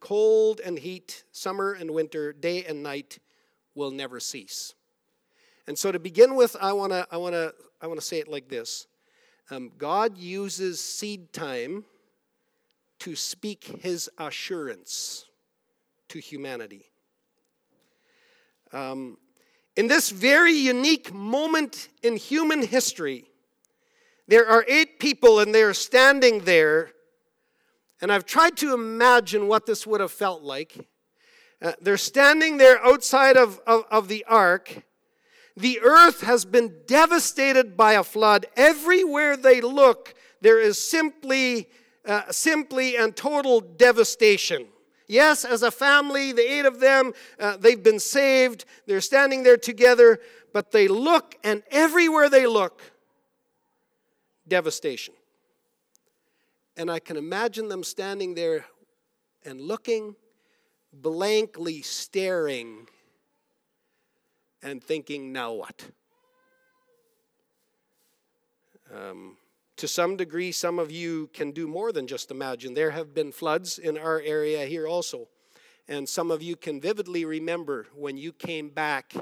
cold 0.01 0.61
and 0.65 0.79
heat, 0.79 1.25
summer 1.33 1.73
and 1.73 1.91
winter, 1.91 2.33
day 2.33 2.65
and 2.65 2.83
night 2.83 3.19
will 3.75 3.91
never 3.91 4.21
cease. 4.21 4.75
And 5.67 5.79
so 5.79 5.91
to 5.91 5.99
begin 5.99 6.35
with, 6.35 6.57
I 6.61 6.73
want 6.73 6.93
to 6.93 7.07
I 7.11 7.17
wanna, 7.17 7.53
I 7.81 7.87
wanna 7.87 8.01
say 8.01 8.19
it 8.19 8.29
like 8.29 8.49
this 8.49 8.87
um, 9.51 9.73
God 9.79 10.19
uses 10.19 10.81
seed 10.81 11.33
time 11.33 11.85
to 13.01 13.15
speak 13.15 13.65
his 13.83 14.11
assurance 14.19 15.27
to 16.09 16.19
humanity. 16.19 16.87
Um, 18.73 19.19
in 19.77 19.87
this 19.87 20.11
very 20.11 20.55
unique 20.55 21.13
moment 21.13 21.89
in 22.03 22.17
human 22.17 22.63
history, 22.63 23.27
there 24.29 24.47
are 24.47 24.65
eight 24.69 24.99
people, 24.99 25.41
and 25.41 25.55
they 25.55 25.63
are 25.63 25.75
standing 25.75 26.41
there. 26.41 26.91
And 28.01 28.13
I've 28.13 28.27
tried 28.27 28.57
to 28.59 28.75
imagine 28.75 29.49
what 29.49 29.67
this 29.67 29.87
would 29.87 30.01
have 30.01 30.13
felt 30.13 30.43
like. 30.43 30.89
Uh, 31.63 31.73
they're 31.81 31.97
standing 31.97 32.59
there 32.59 32.85
outside 32.85 33.37
of, 33.37 33.61
of, 33.67 33.85
of 33.91 34.09
the 34.09 34.25
ark. 34.29 34.83
The 35.57 35.81
earth 35.81 36.21
has 36.21 36.45
been 36.45 36.75
devastated 36.87 37.77
by 37.77 37.95
a 37.95 38.05
flood. 38.05 38.47
Everywhere 38.57 39.37
they 39.37 39.63
look, 39.63 40.15
there 40.43 40.61
is 40.61 40.79
simply, 40.79 41.71
uh, 42.05 42.31
simply 42.31 42.97
and 42.97 43.17
total 43.17 43.61
devastation. 43.61 44.67
Yes, 45.09 45.45
as 45.45 45.63
a 45.63 45.71
family, 45.71 46.33
the 46.33 46.43
eight 46.43 46.67
of 46.67 46.81
them, 46.81 47.13
uh, 47.39 47.57
they've 47.57 47.83
been 47.83 48.01
saved. 48.01 48.65
They're 48.87 49.01
standing 49.01 49.45
there 49.45 49.57
together, 49.57 50.19
but 50.53 50.73
they 50.73 50.89
look, 50.89 51.37
and 51.43 51.63
everywhere 51.71 52.29
they 52.29 52.47
look, 52.47 52.83
devastation. 54.49 55.15
And 56.77 56.91
I 56.91 56.99
can 56.99 57.17
imagine 57.17 57.69
them 57.69 57.83
standing 57.83 58.35
there 58.35 58.67
and 59.45 59.61
looking 59.61 60.15
blankly 60.93 61.83
staring 61.83 62.87
and 64.63 64.83
thinking, 64.83 65.33
now 65.33 65.53
what? 65.53 65.85
Um, 68.95 69.37
to 69.77 69.89
some 69.89 70.17
degree, 70.17 70.53
some 70.53 70.79
of 70.79 70.91
you 70.91 71.29
can 71.33 71.53
do 71.53 71.67
more 71.67 71.93
than 71.93 72.07
just 72.07 72.31
imagine. 72.31 72.75
There 72.75 72.91
have 72.91 73.15
been 73.15 73.33
floods 73.33 73.79
in 73.79 73.99
our 73.99 74.21
area 74.21 74.65
here 74.67 74.87
also. 74.87 75.29
And 75.89 76.09
some 76.09 76.31
of 76.31 76.43
you 76.43 76.57
can 76.57 76.81
vividly 76.81 77.25
remember 77.25 77.87
when 77.95 78.17
you 78.17 78.33
came 78.33 78.71
back 78.71 79.15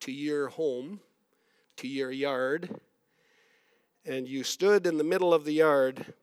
to 0.00 0.10
your 0.10 0.48
home, 0.48 1.00
to 1.76 1.86
your 1.86 2.10
yard, 2.10 2.80
and 4.04 4.26
you 4.26 4.42
stood 4.42 4.86
in 4.86 4.98
the 4.98 5.04
middle 5.04 5.32
of 5.32 5.44
the 5.44 5.52
yard, 5.52 6.14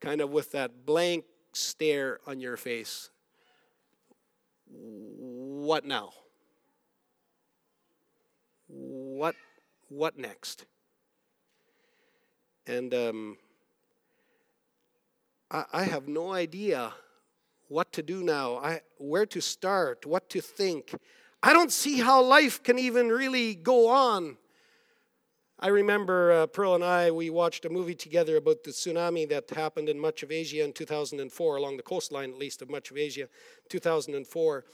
kind 0.00 0.20
of 0.20 0.30
with 0.30 0.52
that 0.52 0.86
blank 0.86 1.24
stare 1.52 2.20
on 2.26 2.40
your 2.40 2.56
face. 2.56 3.10
What 4.68 5.84
now? 5.84 6.12
What, 8.68 9.34
what 9.88 10.18
next? 10.18 10.66
And 12.66 12.92
um, 12.94 13.36
I, 15.50 15.64
I 15.72 15.82
have 15.84 16.08
no 16.08 16.32
idea 16.32 16.92
what 17.68 17.92
to 17.92 18.02
do 18.02 18.22
now, 18.22 18.56
I, 18.56 18.80
where 18.98 19.26
to 19.26 19.40
start, 19.40 20.06
what 20.06 20.28
to 20.30 20.40
think. 20.40 20.94
I 21.42 21.52
don't 21.52 21.72
see 21.72 21.98
how 21.98 22.22
life 22.22 22.62
can 22.62 22.78
even 22.78 23.08
really 23.08 23.54
go 23.54 23.88
on. 23.88 24.36
I 25.58 25.68
remember 25.68 26.32
uh, 26.32 26.46
Pearl 26.46 26.74
and 26.74 26.84
I, 26.84 27.10
we 27.10 27.30
watched 27.30 27.64
a 27.64 27.70
movie 27.70 27.94
together 27.94 28.36
about 28.36 28.62
the 28.62 28.72
tsunami 28.72 29.26
that 29.30 29.48
happened 29.48 29.88
in 29.88 29.98
much 29.98 30.22
of 30.22 30.30
Asia 30.30 30.62
in 30.62 30.74
2004, 30.74 31.56
along 31.56 31.78
the 31.78 31.82
coastline 31.82 32.30
at 32.30 32.38
least 32.38 32.60
of 32.60 32.68
much 32.68 32.90
of 32.90 32.98
Asia, 32.98 33.26
2004. 33.70 34.64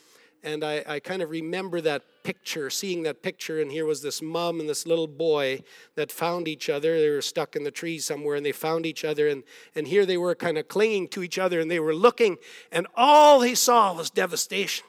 And 0.43 0.65
I, 0.65 0.83
I 0.85 0.99
kind 0.99 1.23
of 1.23 1.31
remember 1.31 1.81
that 1.83 2.03
picture, 2.25 2.69
seeing 2.69 3.05
that 3.05 3.23
picture, 3.23 3.61
and 3.61 3.71
here 3.71 3.87
was 3.87 4.03
this 4.03 4.21
mom 4.21 4.59
and 4.59 4.69
this 4.69 4.85
little 4.85 5.07
boy 5.07 5.63
that 5.95 6.11
found 6.11 6.49
each 6.49 6.69
other. 6.69 6.99
They 6.99 7.11
were 7.11 7.23
stuck 7.23 7.55
in 7.55 7.63
the 7.63 7.71
trees 7.71 8.05
somewhere, 8.05 8.35
and 8.35 8.45
they 8.45 8.51
found 8.51 8.85
each 8.85 9.05
other, 9.05 9.29
and, 9.29 9.45
and 9.77 9.87
here 9.87 10.05
they 10.05 10.17
were 10.17 10.35
kind 10.35 10.59
of 10.59 10.67
clinging 10.67 11.07
to 11.09 11.23
each 11.23 11.39
other, 11.39 11.61
and 11.61 11.71
they 11.71 11.79
were 11.79 11.95
looking, 11.95 12.39
and 12.73 12.89
all 12.97 13.39
they 13.39 13.55
saw 13.55 13.95
was 13.95 14.11
devastation. 14.11 14.85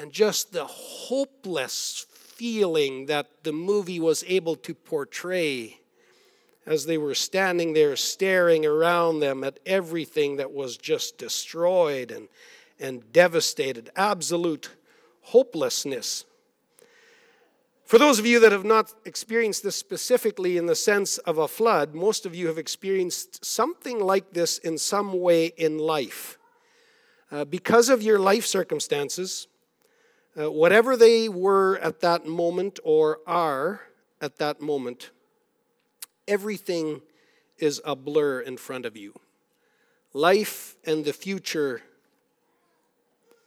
And 0.00 0.10
just 0.10 0.54
the 0.54 0.64
hopeless 0.64 2.06
feeling 2.42 3.06
that 3.06 3.44
the 3.44 3.52
movie 3.52 4.00
was 4.00 4.24
able 4.26 4.56
to 4.56 4.74
portray 4.74 5.78
as 6.66 6.86
they 6.86 6.98
were 6.98 7.14
standing 7.14 7.72
there 7.72 7.94
staring 7.94 8.66
around 8.66 9.20
them 9.20 9.44
at 9.44 9.60
everything 9.64 10.34
that 10.34 10.52
was 10.52 10.76
just 10.76 11.16
destroyed 11.18 12.10
and 12.10 12.26
and 12.80 13.12
devastated, 13.12 13.90
absolute 13.94 14.70
hopelessness. 15.20 16.24
For 17.84 17.96
those 17.96 18.18
of 18.18 18.26
you 18.26 18.40
that 18.40 18.50
have 18.50 18.64
not 18.64 18.92
experienced 19.04 19.62
this 19.62 19.76
specifically 19.76 20.56
in 20.56 20.66
the 20.66 20.74
sense 20.74 21.18
of 21.18 21.38
a 21.38 21.46
flood, 21.46 21.94
most 21.94 22.26
of 22.26 22.34
you 22.34 22.48
have 22.48 22.58
experienced 22.58 23.44
something 23.44 24.00
like 24.00 24.32
this 24.32 24.58
in 24.58 24.78
some 24.78 25.20
way 25.20 25.52
in 25.56 25.78
life. 25.78 26.40
Uh, 27.30 27.44
because 27.44 27.88
of 27.88 28.02
your 28.02 28.18
life 28.18 28.44
circumstances, 28.44 29.46
uh, 30.38 30.50
whatever 30.50 30.96
they 30.96 31.28
were 31.28 31.78
at 31.78 32.00
that 32.00 32.26
moment 32.26 32.78
or 32.84 33.20
are 33.26 33.82
at 34.20 34.36
that 34.38 34.60
moment, 34.60 35.10
everything 36.26 37.02
is 37.58 37.80
a 37.84 37.94
blur 37.94 38.40
in 38.40 38.56
front 38.56 38.86
of 38.86 38.96
you. 38.96 39.18
Life 40.12 40.76
and 40.84 41.04
the 41.04 41.12
future 41.12 41.82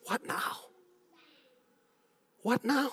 what 0.06 0.26
now? 0.28 0.58
What 2.44 2.64
now? 2.64 2.92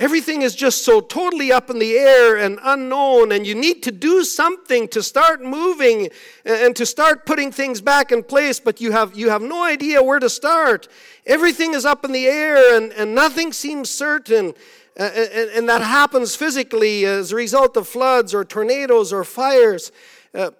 Everything 0.00 0.40
is 0.40 0.54
just 0.54 0.82
so 0.82 1.02
totally 1.02 1.52
up 1.52 1.68
in 1.68 1.78
the 1.78 1.92
air 1.92 2.38
and 2.38 2.58
unknown, 2.62 3.32
and 3.32 3.46
you 3.46 3.54
need 3.54 3.82
to 3.82 3.92
do 3.92 4.24
something 4.24 4.88
to 4.88 5.02
start 5.02 5.42
moving 5.42 6.08
and 6.46 6.74
to 6.74 6.86
start 6.86 7.26
putting 7.26 7.52
things 7.52 7.82
back 7.82 8.10
in 8.10 8.22
place, 8.22 8.58
but 8.58 8.80
you 8.80 8.92
have, 8.92 9.14
you 9.14 9.28
have 9.28 9.42
no 9.42 9.62
idea 9.62 10.02
where 10.02 10.18
to 10.18 10.30
start. 10.30 10.88
Everything 11.26 11.74
is 11.74 11.84
up 11.84 12.02
in 12.02 12.12
the 12.12 12.26
air, 12.26 12.74
and, 12.74 12.94
and 12.94 13.14
nothing 13.14 13.52
seems 13.52 13.90
certain. 13.90 14.54
Uh, 14.98 15.02
and, 15.02 15.50
and, 15.50 15.68
that 15.68 15.82
happens 15.82 16.34
physically 16.34 17.04
as 17.04 17.30
a 17.32 17.36
result 17.36 17.76
of 17.76 17.86
floods 17.86 18.34
or 18.34 18.42
tornadoes 18.42 19.12
or 19.12 19.22
fires. 19.22 19.92
Uh, 20.34 20.50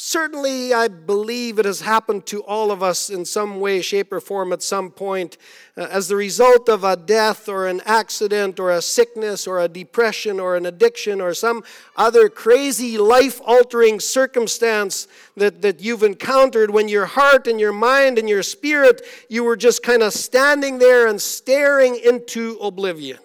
Certainly, 0.00 0.72
I 0.72 0.86
believe 0.86 1.58
it 1.58 1.64
has 1.64 1.80
happened 1.80 2.24
to 2.26 2.40
all 2.44 2.70
of 2.70 2.84
us 2.84 3.10
in 3.10 3.24
some 3.24 3.58
way, 3.58 3.82
shape, 3.82 4.12
or 4.12 4.20
form 4.20 4.52
at 4.52 4.62
some 4.62 4.92
point 4.92 5.36
uh, 5.76 5.88
as 5.90 6.06
the 6.06 6.14
result 6.14 6.68
of 6.68 6.84
a 6.84 6.94
death 6.94 7.48
or 7.48 7.66
an 7.66 7.80
accident 7.84 8.60
or 8.60 8.70
a 8.70 8.80
sickness 8.80 9.44
or 9.44 9.58
a 9.58 9.66
depression 9.66 10.38
or 10.38 10.54
an 10.54 10.66
addiction 10.66 11.20
or 11.20 11.34
some 11.34 11.64
other 11.96 12.28
crazy 12.28 12.96
life 12.96 13.40
altering 13.44 13.98
circumstance 13.98 15.08
that, 15.36 15.62
that 15.62 15.80
you've 15.80 16.04
encountered 16.04 16.70
when 16.70 16.86
your 16.86 17.06
heart 17.06 17.48
and 17.48 17.58
your 17.58 17.72
mind 17.72 18.20
and 18.20 18.28
your 18.28 18.44
spirit, 18.44 19.02
you 19.28 19.42
were 19.42 19.56
just 19.56 19.82
kind 19.82 20.04
of 20.04 20.12
standing 20.12 20.78
there 20.78 21.08
and 21.08 21.20
staring 21.20 21.96
into 21.96 22.56
oblivion. 22.62 23.18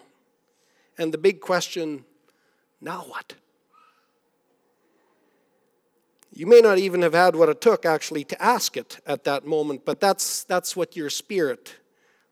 And 0.98 1.14
the 1.14 1.20
big 1.20 1.40
question 1.40 2.04
now 2.82 3.02
what? 3.02 3.36
You 6.36 6.48
may 6.48 6.62
not 6.62 6.80
even 6.80 7.04
have 7.04 7.14
had 7.14 7.36
what 7.36 7.50
it 7.50 7.62
took 7.62 7.86
actually 7.86 8.24
to 8.26 8.42
ask 8.42 8.76
it 8.76 9.00
at 9.06 9.24
that 9.26 9.46
moment, 9.46 9.86
but 9.86 10.00
that's, 10.00 10.44
that's 10.44 10.76
what 10.76 10.96
your 10.96 11.12
spirit 11.12 11.76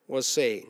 was 0.08 0.26
saying. 0.26 0.68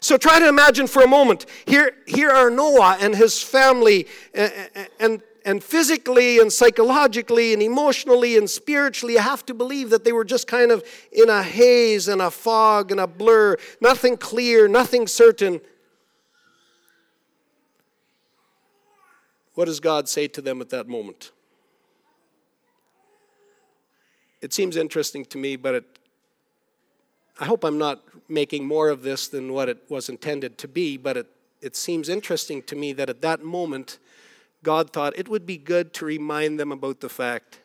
So 0.00 0.16
try 0.16 0.40
to 0.40 0.48
imagine 0.48 0.88
for 0.88 1.02
a 1.02 1.06
moment. 1.06 1.46
Here, 1.64 1.92
here 2.06 2.30
are 2.30 2.50
Noah 2.50 2.98
and 3.00 3.14
his 3.14 3.40
family, 3.40 4.08
and, 4.34 4.52
and, 4.98 5.22
and 5.44 5.62
physically 5.62 6.38
and 6.40 6.52
psychologically 6.52 7.52
and 7.52 7.62
emotionally 7.62 8.36
and 8.36 8.50
spiritually, 8.50 9.14
you 9.14 9.20
have 9.20 9.46
to 9.46 9.54
believe 9.54 9.90
that 9.90 10.04
they 10.04 10.12
were 10.12 10.24
just 10.24 10.48
kind 10.48 10.72
of 10.72 10.84
in 11.12 11.28
a 11.28 11.42
haze 11.44 12.08
and 12.08 12.20
a 12.20 12.32
fog 12.32 12.90
and 12.90 12.98
a 12.98 13.06
blur, 13.06 13.56
nothing 13.80 14.16
clear, 14.16 14.66
nothing 14.66 15.06
certain. 15.06 15.60
What 19.54 19.66
does 19.66 19.78
God 19.78 20.08
say 20.08 20.26
to 20.28 20.40
them 20.40 20.60
at 20.60 20.70
that 20.70 20.88
moment? 20.88 21.30
It 24.40 24.52
seems 24.52 24.76
interesting 24.76 25.24
to 25.26 25.38
me, 25.38 25.56
but 25.56 25.74
it, 25.74 25.98
I 27.38 27.44
hope 27.44 27.64
I'm 27.64 27.78
not 27.78 28.02
making 28.28 28.66
more 28.66 28.88
of 28.88 29.02
this 29.02 29.28
than 29.28 29.52
what 29.52 29.68
it 29.68 29.78
was 29.88 30.08
intended 30.08 30.58
to 30.58 30.68
be, 30.68 30.96
but 30.96 31.16
it, 31.16 31.26
it 31.60 31.76
seems 31.76 32.08
interesting 32.08 32.62
to 32.64 32.76
me 32.76 32.92
that 32.94 33.10
at 33.10 33.22
that 33.22 33.44
moment, 33.44 33.98
God 34.62 34.92
thought 34.92 35.18
it 35.18 35.28
would 35.28 35.46
be 35.46 35.56
good 35.56 35.92
to 35.94 36.04
remind 36.04 36.58
them 36.58 36.72
about 36.72 37.00
the 37.00 37.08
fact 37.08 37.60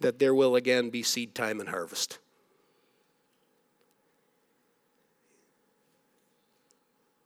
that 0.00 0.18
there 0.18 0.34
will 0.34 0.56
again 0.56 0.90
be 0.90 1.02
seed 1.02 1.34
time 1.34 1.60
and 1.60 1.68
harvest. 1.68 2.18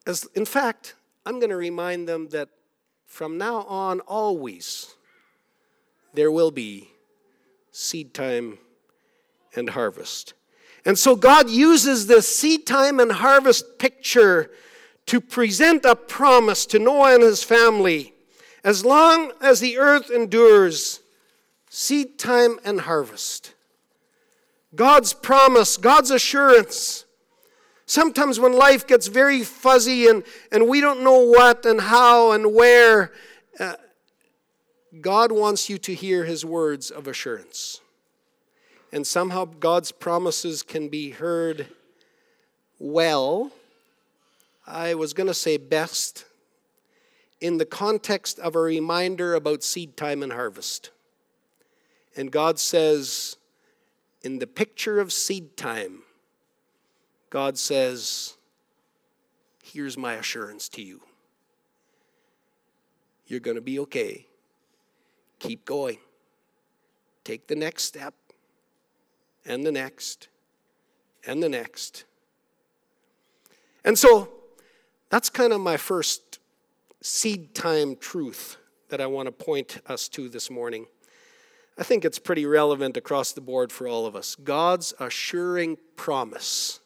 As, 0.06 0.26
in 0.34 0.44
fact, 0.44 0.94
I'm 1.26 1.38
going 1.38 1.50
to 1.50 1.56
remind 1.56 2.08
them 2.08 2.28
that 2.28 2.48
from 3.04 3.36
now 3.36 3.62
on, 3.64 4.00
always, 4.00 4.94
there 6.14 6.30
will 6.30 6.50
be 6.50 6.90
seed 7.70 8.14
time 8.14 8.58
and 9.54 9.70
harvest. 9.70 10.34
And 10.84 10.98
so 10.98 11.16
God 11.16 11.50
uses 11.50 12.06
this 12.06 12.34
seed 12.34 12.66
time 12.66 13.00
and 13.00 13.12
harvest 13.12 13.78
picture 13.78 14.50
to 15.06 15.20
present 15.20 15.84
a 15.84 15.96
promise 15.96 16.66
to 16.66 16.78
Noah 16.78 17.14
and 17.14 17.22
his 17.22 17.42
family. 17.42 18.14
As 18.64 18.84
long 18.84 19.32
as 19.40 19.60
the 19.60 19.78
earth 19.78 20.10
endures, 20.10 21.00
seed 21.70 22.18
time 22.18 22.58
and 22.64 22.82
harvest. 22.82 23.54
God's 24.74 25.12
promise, 25.14 25.76
God's 25.76 26.10
assurance. 26.10 27.04
Sometimes 27.86 28.38
when 28.38 28.52
life 28.52 28.86
gets 28.86 29.06
very 29.06 29.42
fuzzy 29.42 30.08
and, 30.08 30.22
and 30.52 30.68
we 30.68 30.80
don't 30.80 31.02
know 31.02 31.20
what 31.20 31.64
and 31.64 31.80
how 31.80 32.32
and 32.32 32.54
where, 32.54 33.12
uh, 33.58 33.74
God 35.00 35.32
wants 35.32 35.68
you 35.68 35.78
to 35.78 35.94
hear 35.94 36.24
his 36.24 36.44
words 36.44 36.90
of 36.90 37.06
assurance. 37.06 37.80
And 38.92 39.06
somehow 39.06 39.44
God's 39.44 39.92
promises 39.92 40.62
can 40.62 40.88
be 40.88 41.10
heard 41.10 41.68
well. 42.78 43.50
I 44.66 44.94
was 44.94 45.12
going 45.12 45.26
to 45.26 45.34
say 45.34 45.56
best 45.56 46.24
in 47.40 47.58
the 47.58 47.66
context 47.66 48.38
of 48.38 48.56
a 48.56 48.60
reminder 48.60 49.34
about 49.34 49.62
seed 49.62 49.96
time 49.96 50.22
and 50.22 50.32
harvest. 50.32 50.90
And 52.16 52.32
God 52.32 52.58
says, 52.58 53.36
in 54.22 54.38
the 54.38 54.46
picture 54.46 55.00
of 55.00 55.12
seed 55.12 55.56
time, 55.56 56.02
God 57.30 57.58
says, 57.58 58.34
Here's 59.62 59.98
my 59.98 60.14
assurance 60.14 60.68
to 60.70 60.82
you. 60.82 61.02
You're 63.26 63.40
going 63.40 63.56
to 63.56 63.60
be 63.60 63.78
okay. 63.80 64.27
Keep 65.38 65.64
going. 65.64 65.98
take 67.24 67.46
the 67.46 67.56
next 67.56 67.84
step, 67.84 68.14
and 69.44 69.64
the 69.64 69.72
next, 69.72 70.28
and 71.26 71.42
the 71.42 71.48
next. 71.48 72.04
And 73.84 73.98
so 73.98 74.30
that's 75.10 75.28
kind 75.28 75.52
of 75.52 75.60
my 75.60 75.76
first 75.76 76.38
seed 77.02 77.54
time 77.54 77.96
truth 77.96 78.56
that 78.88 79.00
I 79.00 79.06
want 79.06 79.26
to 79.26 79.32
point 79.32 79.80
us 79.86 80.08
to 80.08 80.28
this 80.28 80.50
morning. 80.50 80.86
I 81.76 81.82
think 81.82 82.04
it's 82.04 82.18
pretty 82.18 82.44
relevant 82.46 82.96
across 82.96 83.32
the 83.32 83.40
board 83.40 83.70
for 83.70 83.86
all 83.86 84.06
of 84.06 84.16
us. 84.16 84.34
God's 84.34 84.94
assuring 84.98 85.76
promise. 85.96 86.80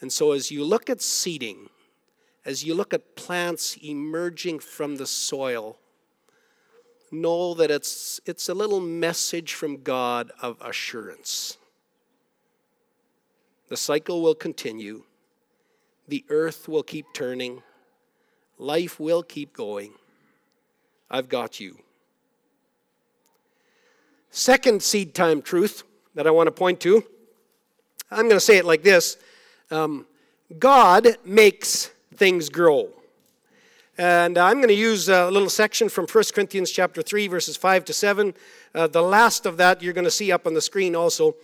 And 0.00 0.12
so, 0.12 0.32
as 0.32 0.50
you 0.50 0.64
look 0.64 0.88
at 0.88 1.02
seeding, 1.02 1.68
as 2.44 2.64
you 2.64 2.74
look 2.74 2.94
at 2.94 3.16
plants 3.16 3.76
emerging 3.82 4.60
from 4.60 4.96
the 4.96 5.06
soil, 5.06 5.78
know 7.12 7.54
that 7.54 7.70
it's, 7.70 8.20
it's 8.26 8.48
a 8.48 8.54
little 8.54 8.80
message 8.80 9.54
from 9.54 9.82
God 9.82 10.30
of 10.40 10.56
assurance. 10.60 11.56
The 13.68 13.76
cycle 13.76 14.22
will 14.22 14.34
continue, 14.34 15.04
the 16.06 16.24
earth 16.28 16.68
will 16.68 16.82
keep 16.82 17.06
turning, 17.12 17.62
life 18.58 18.98
will 18.98 19.22
keep 19.22 19.52
going. 19.52 19.92
I've 21.10 21.28
got 21.28 21.60
you. 21.60 21.78
Second 24.30 24.82
seed 24.82 25.14
time 25.14 25.42
truth 25.42 25.84
that 26.14 26.26
I 26.26 26.30
want 26.30 26.48
to 26.48 26.52
point 26.52 26.80
to 26.80 27.04
I'm 28.10 28.22
going 28.22 28.30
to 28.36 28.40
say 28.40 28.56
it 28.56 28.64
like 28.64 28.82
this 28.82 29.18
um, 29.70 30.06
God 30.58 31.16
makes 31.24 31.90
things 32.14 32.48
grow. 32.48 32.90
And 33.98 34.38
I'm 34.38 34.58
going 34.58 34.68
to 34.68 34.74
use 34.74 35.08
a 35.08 35.28
little 35.28 35.50
section 35.50 35.88
from 35.88 36.06
1 36.06 36.24
Corinthians 36.32 36.70
chapter 36.70 37.02
3, 37.02 37.26
verses 37.26 37.56
5 37.56 37.84
to 37.86 37.92
7. 37.92 38.32
Uh, 38.72 38.86
the 38.86 39.02
last 39.02 39.44
of 39.44 39.56
that 39.56 39.82
you're 39.82 39.92
going 39.92 40.04
to 40.04 40.10
see 40.10 40.30
up 40.30 40.46
on 40.46 40.54
the 40.54 40.60
screen 40.60 40.94
also. 40.94 41.34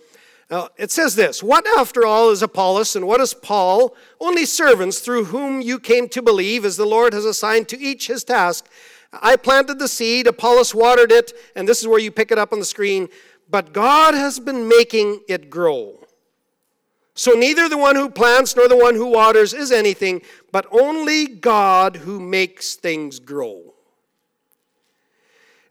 Uh, 0.49 0.69
it 0.77 0.89
says 0.89 1.15
this 1.15 1.43
What, 1.43 1.67
after 1.77 2.05
all, 2.05 2.29
is 2.29 2.41
Apollos 2.41 2.95
and 2.95 3.05
what 3.05 3.19
is 3.19 3.33
Paul? 3.33 3.93
Only 4.21 4.45
servants 4.45 4.99
through 4.99 5.25
whom 5.25 5.59
you 5.59 5.79
came 5.79 6.07
to 6.07 6.21
believe, 6.21 6.63
as 6.63 6.77
the 6.77 6.85
Lord 6.85 7.11
has 7.11 7.25
assigned 7.25 7.67
to 7.69 7.79
each 7.79 8.07
his 8.07 8.23
task. 8.23 8.67
I 9.11 9.35
planted 9.35 9.77
the 9.77 9.89
seed, 9.89 10.25
Apollos 10.25 10.73
watered 10.73 11.11
it, 11.11 11.33
and 11.57 11.67
this 11.67 11.81
is 11.81 11.89
where 11.89 11.99
you 11.99 12.09
pick 12.09 12.31
it 12.31 12.37
up 12.37 12.53
on 12.53 12.59
the 12.59 12.65
screen. 12.65 13.09
But 13.49 13.73
God 13.73 14.13
has 14.13 14.39
been 14.39 14.69
making 14.69 15.23
it 15.27 15.49
grow. 15.49 16.05
So 17.17 17.31
neither 17.31 17.69
the 17.69 17.77
one 17.77 17.95
who 17.95 18.09
plants 18.09 18.57
nor 18.57 18.67
the 18.67 18.75
one 18.75 18.95
who 18.95 19.05
waters 19.05 19.53
is 19.53 19.71
anything, 19.71 20.21
but 20.55 20.67
only 20.71 21.25
God 21.27 21.97
who 21.97 22.17
makes 22.17 22.75
things 22.75 23.19
grow. 23.19 23.73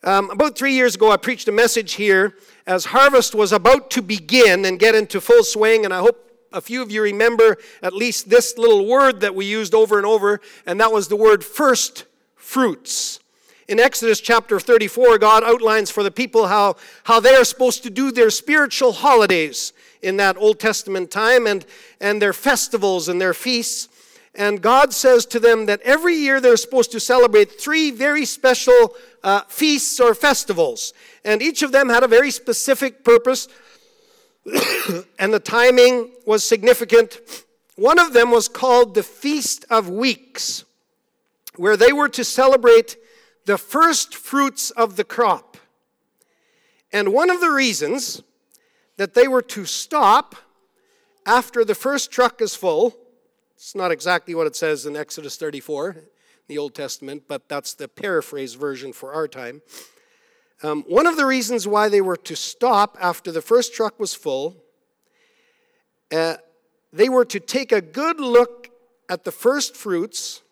Um, 0.03 0.29
about 0.29 0.59
three 0.59 0.75
years 0.75 0.95
ago, 0.95 1.11
I 1.11 1.17
preached 1.17 1.49
a 1.49 1.53
message 1.53 1.95
here 1.95 2.37
as 2.67 2.85
harvest 2.85 3.35
was 3.35 3.51
about 3.51 3.91
to 3.93 4.03
begin 4.03 4.67
and 4.67 4.79
get 4.79 4.95
into 4.95 5.23
full 5.23 5.43
swing, 5.43 5.87
and 5.87 5.95
I 5.95 6.01
hope 6.01 6.31
a 6.53 6.61
few 6.61 6.83
of 6.83 6.91
you 6.91 7.01
remember 7.01 7.57
at 7.83 7.95
least 7.95 8.29
this 8.29 8.59
little 8.59 8.85
word 8.85 9.21
that 9.23 9.35
we 9.35 9.47
used 9.47 9.73
over 9.73 9.97
and 9.97 10.05
over, 10.05 10.43
and 10.67 10.79
that 10.81 10.93
was 10.93 11.09
the 11.09 11.17
word 11.17 11.43
first 11.43 12.05
fruits. 12.37 13.21
In 13.67 13.81
Exodus 13.81 14.21
chapter 14.21 14.61
34, 14.61 15.17
God 15.17 15.45
outlines 15.45 15.91
for 15.91 16.03
the 16.03 16.11
people 16.11 16.49
how, 16.49 16.77
how 17.05 17.21
they 17.21 17.35
are 17.35 17.45
supposed 17.45 17.85
to 17.85 17.91
do 17.91 18.13
their 18.13 18.29
spiritual 18.29 18.93
holidays 18.93 19.73
in 20.03 20.19
that 20.19 20.37
Old 20.37 20.61
Testament 20.61 21.11
time 21.11 21.47
and, 21.47 21.65
and 22.03 22.21
their 22.21 22.35
festivals 22.35 23.09
and 23.09 23.19
their 23.19 23.33
feasts. 23.33 23.89
And 24.37 24.61
God 24.61 24.93
says 24.93 25.27
to 25.27 25.39
them 25.39 25.67
that 25.67 25.81
every 25.83 26.15
year 26.15 26.41
they're 26.41 26.57
supposed 26.57 26.91
to 26.93 27.01
celebrate 27.01 27.61
three 27.61 27.93
very 27.93 28.25
special 28.25 28.95
uh, 29.23 29.43
feasts 29.49 30.01
or 30.01 30.15
festivals. 30.15 30.93
And 31.25 31.41
each 31.41 31.63
of 31.63 31.71
them 31.71 31.89
had 31.89 32.03
a 32.03 32.09
very 32.09 32.33
specific 32.33 33.05
purpose, 33.05 33.47
and 35.19 35.33
the 35.33 35.41
timing 35.41 36.11
was 36.27 36.45
significant. 36.45 37.21
One 37.77 38.01
of 38.01 38.13
them 38.13 38.31
was 38.31 38.49
called 38.49 38.95
the 38.95 39.05
Feast 39.05 39.65
of 39.71 39.89
Weeks, 39.89 40.65
where 41.57 41.77
they 41.77 41.93
were 41.93 42.09
to 42.11 42.25
celebrate 42.25 42.97
the 43.47 43.59
first 43.59 44.17
fruits 44.17 44.71
of 44.73 44.97
the 44.97 45.05
crop. 45.05 45.57
And 46.93 47.13
one 47.13 47.31
of 47.31 47.41
the 47.41 47.51
reasons 47.51 48.23
that 48.97 49.15
they 49.15 49.29
were 49.29 49.43
to 49.43 49.65
stop 49.65 50.35
after 51.27 51.65
the 51.65 51.75
first 51.75 52.11
truck 52.11 52.41
is 52.41 52.55
full, 52.55 52.97
it's 53.57 53.75
not 53.75 53.91
exactly 53.91 54.35
what 54.35 54.47
it 54.47 54.57
says 54.57 54.87
in 54.87 54.97
Exodus 54.97 55.37
34, 55.37 55.97
the 56.49 56.59
Old 56.59 56.75
Testament, 56.75 57.25
but 57.29 57.49
that's 57.49 57.75
the 57.75 57.89
paraphrase 57.89 58.55
version 58.55 58.93
for 58.93 59.13
our 59.13 59.29
time. 59.29 59.63
Um, 60.63 60.83
one 60.89 61.07
of 61.07 61.17
the 61.17 61.27
reasons 61.27 61.67
why 61.67 61.89
they 61.89 62.01
were 62.01 62.17
to 62.17 62.37
stop 62.37 62.97
after 63.01 63.31
the 63.31 63.43
first 63.43 63.75
truck 63.75 64.01
was 64.01 64.15
full, 64.15 64.57
uh, 66.13 66.37
they 66.93 67.09
were 67.09 67.25
to 67.25 67.41
take 67.41 67.73
a 67.73 67.81
good 67.81 68.21
look 68.21 68.71
at 69.09 69.25
the 69.25 69.33
first 69.33 69.77
fruits 69.77 70.43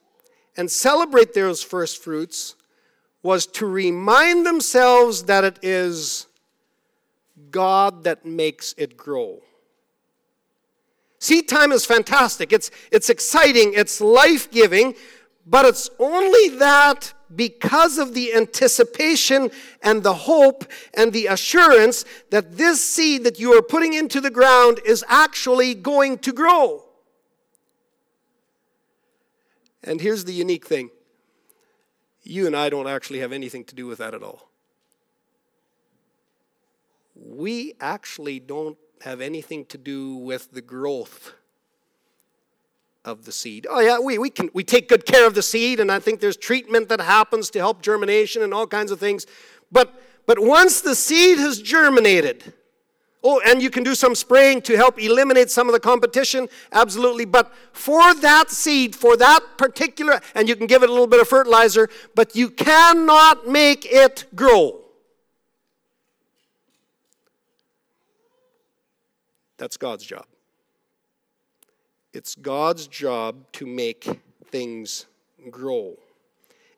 and 0.56 0.70
celebrate 0.70 1.34
those 1.34 1.62
first 1.62 2.02
fruits 2.02 2.56
was 3.22 3.46
to 3.46 3.66
remind 3.66 4.44
themselves 4.44 5.24
that 5.24 5.44
it 5.44 5.58
is 5.62 6.26
God 7.50 8.04
that 8.04 8.26
makes 8.26 8.74
it 8.76 8.96
grow. 8.96 9.40
Seed 11.22 11.46
time 11.46 11.70
is 11.70 11.86
fantastic. 11.86 12.52
It's, 12.52 12.72
it's 12.90 13.08
exciting. 13.08 13.74
It's 13.76 14.00
life 14.00 14.50
giving. 14.50 14.96
But 15.46 15.66
it's 15.66 15.88
only 16.00 16.56
that 16.56 17.14
because 17.36 17.96
of 17.96 18.12
the 18.12 18.34
anticipation 18.34 19.52
and 19.84 20.02
the 20.02 20.14
hope 20.14 20.64
and 20.94 21.12
the 21.12 21.28
assurance 21.28 22.04
that 22.30 22.56
this 22.56 22.82
seed 22.82 23.22
that 23.22 23.38
you 23.38 23.56
are 23.56 23.62
putting 23.62 23.92
into 23.92 24.20
the 24.20 24.32
ground 24.32 24.80
is 24.84 25.04
actually 25.06 25.76
going 25.76 26.18
to 26.18 26.32
grow. 26.32 26.82
And 29.84 30.00
here's 30.00 30.24
the 30.24 30.34
unique 30.34 30.66
thing 30.66 30.90
you 32.24 32.48
and 32.48 32.56
I 32.56 32.68
don't 32.68 32.88
actually 32.88 33.20
have 33.20 33.30
anything 33.32 33.62
to 33.66 33.76
do 33.76 33.86
with 33.86 33.98
that 33.98 34.12
at 34.12 34.24
all. 34.24 34.48
We 37.14 37.74
actually 37.80 38.40
don't 38.40 38.76
have 39.02 39.20
anything 39.20 39.64
to 39.66 39.78
do 39.78 40.16
with 40.16 40.52
the 40.52 40.60
growth 40.60 41.32
of 43.04 43.24
the 43.24 43.32
seed. 43.32 43.66
Oh 43.68 43.80
yeah, 43.80 43.98
we, 43.98 44.16
we 44.18 44.30
can 44.30 44.48
we 44.54 44.62
take 44.62 44.88
good 44.88 45.04
care 45.04 45.26
of 45.26 45.34
the 45.34 45.42
seed, 45.42 45.80
and 45.80 45.90
I 45.90 45.98
think 45.98 46.20
there's 46.20 46.36
treatment 46.36 46.88
that 46.88 47.00
happens 47.00 47.50
to 47.50 47.58
help 47.58 47.82
germination 47.82 48.42
and 48.42 48.54
all 48.54 48.66
kinds 48.66 48.90
of 48.92 49.00
things. 49.00 49.26
But 49.70 50.00
but 50.26 50.38
once 50.38 50.80
the 50.80 50.94
seed 50.94 51.38
has 51.38 51.60
germinated, 51.60 52.52
Oh, 53.24 53.40
and 53.46 53.62
you 53.62 53.70
can 53.70 53.84
do 53.84 53.94
some 53.94 54.16
spraying 54.16 54.62
to 54.62 54.76
help 54.76 55.00
eliminate 55.00 55.48
some 55.48 55.68
of 55.68 55.72
the 55.72 55.80
competition, 55.80 56.48
absolutely. 56.72 57.24
But 57.24 57.52
for 57.72 58.14
that 58.14 58.50
seed, 58.50 58.96
for 58.96 59.16
that 59.16 59.40
particular, 59.56 60.20
and 60.34 60.48
you 60.48 60.56
can 60.56 60.66
give 60.66 60.82
it 60.82 60.88
a 60.88 60.92
little 60.92 61.06
bit 61.06 61.20
of 61.20 61.28
fertilizer, 61.28 61.88
but 62.16 62.34
you 62.34 62.50
cannot 62.50 63.46
make 63.46 63.86
it 63.86 64.24
grow. 64.34 64.81
That's 69.62 69.76
God's 69.76 70.04
job. 70.04 70.26
It's 72.12 72.34
God's 72.34 72.88
job 72.88 73.44
to 73.52 73.64
make 73.64 74.08
things 74.50 75.06
grow. 75.52 75.94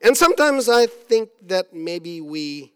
And 0.03 0.15
sometimes 0.15 0.69
I 0.69 0.85
think 0.85 1.29
that 1.47 1.73
maybe 1.73 2.21
we 2.21 2.73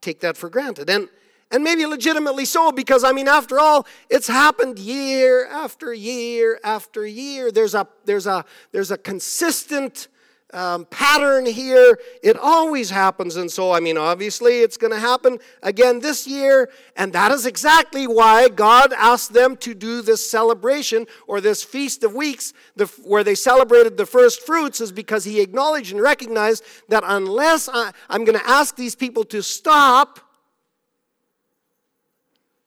take 0.00 0.20
that 0.20 0.36
for 0.36 0.48
granted. 0.48 0.88
And 0.88 1.08
and 1.50 1.64
maybe 1.64 1.84
legitimately 1.86 2.44
so, 2.44 2.70
because 2.70 3.02
I 3.02 3.10
mean, 3.10 3.26
after 3.26 3.58
all, 3.58 3.84
it's 4.08 4.28
happened 4.28 4.78
year 4.78 5.48
after 5.48 5.92
year 5.92 6.60
after 6.62 7.04
year. 7.04 7.50
There's 7.50 7.74
a, 7.74 7.88
there's 8.04 8.28
a, 8.28 8.44
there's 8.70 8.92
a 8.92 8.96
consistent 8.96 10.06
um, 10.52 10.84
pattern 10.86 11.46
here. 11.46 11.98
It 12.22 12.36
always 12.36 12.90
happens. 12.90 13.36
And 13.36 13.50
so, 13.50 13.72
I 13.72 13.80
mean, 13.80 13.96
obviously, 13.96 14.60
it's 14.60 14.76
going 14.76 14.92
to 14.92 14.98
happen 14.98 15.38
again 15.62 16.00
this 16.00 16.26
year. 16.26 16.70
And 16.96 17.12
that 17.12 17.32
is 17.32 17.46
exactly 17.46 18.06
why 18.06 18.48
God 18.48 18.92
asked 18.92 19.32
them 19.32 19.56
to 19.58 19.74
do 19.74 20.02
this 20.02 20.28
celebration 20.28 21.06
or 21.26 21.40
this 21.40 21.62
Feast 21.62 22.04
of 22.04 22.14
Weeks, 22.14 22.52
the, 22.76 22.86
where 23.04 23.24
they 23.24 23.34
celebrated 23.34 23.96
the 23.96 24.06
first 24.06 24.42
fruits, 24.42 24.80
is 24.80 24.92
because 24.92 25.24
He 25.24 25.40
acknowledged 25.40 25.92
and 25.92 26.00
recognized 26.00 26.64
that 26.88 27.02
unless 27.06 27.68
I, 27.68 27.92
I'm 28.08 28.24
going 28.24 28.38
to 28.38 28.48
ask 28.48 28.76
these 28.76 28.94
people 28.94 29.24
to 29.24 29.42
stop, 29.42 30.20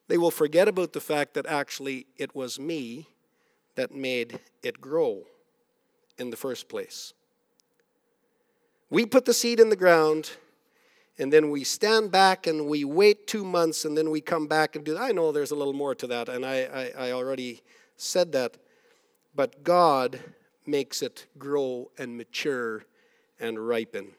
they 0.07 0.17
will 0.17 0.31
forget 0.31 0.67
about 0.67 0.93
the 0.93 1.01
fact 1.01 1.33
that 1.33 1.45
actually 1.45 2.05
it 2.17 2.35
was 2.35 2.59
me 2.59 3.07
that 3.75 3.93
made 3.93 4.39
it 4.63 4.79
grow 4.79 5.23
in 6.17 6.29
the 6.29 6.37
first 6.37 6.69
place. 6.69 7.13
We 8.89 9.05
put 9.05 9.25
the 9.25 9.33
seed 9.33 9.59
in 9.59 9.69
the 9.69 9.75
ground, 9.75 10.31
and 11.17 11.31
then 11.31 11.49
we 11.49 11.63
stand 11.63 12.11
back 12.11 12.45
and 12.45 12.67
we 12.67 12.83
wait 12.85 13.25
two 13.27 13.43
months, 13.43 13.85
and 13.85 13.97
then 13.97 14.09
we 14.09 14.21
come 14.21 14.47
back 14.47 14.75
and 14.75 14.85
do. 14.85 14.97
I 14.97 15.11
know 15.11 15.31
there's 15.31 15.51
a 15.51 15.55
little 15.55 15.73
more 15.73 15.95
to 15.95 16.07
that, 16.07 16.29
and 16.29 16.45
I, 16.45 16.91
I, 16.97 17.07
I 17.07 17.11
already 17.11 17.61
said 17.97 18.31
that. 18.33 18.57
But 19.35 19.63
God 19.63 20.19
makes 20.65 21.01
it 21.01 21.25
grow 21.37 21.91
and 21.97 22.17
mature 22.17 22.85
and 23.39 23.59
ripen. 23.59 24.11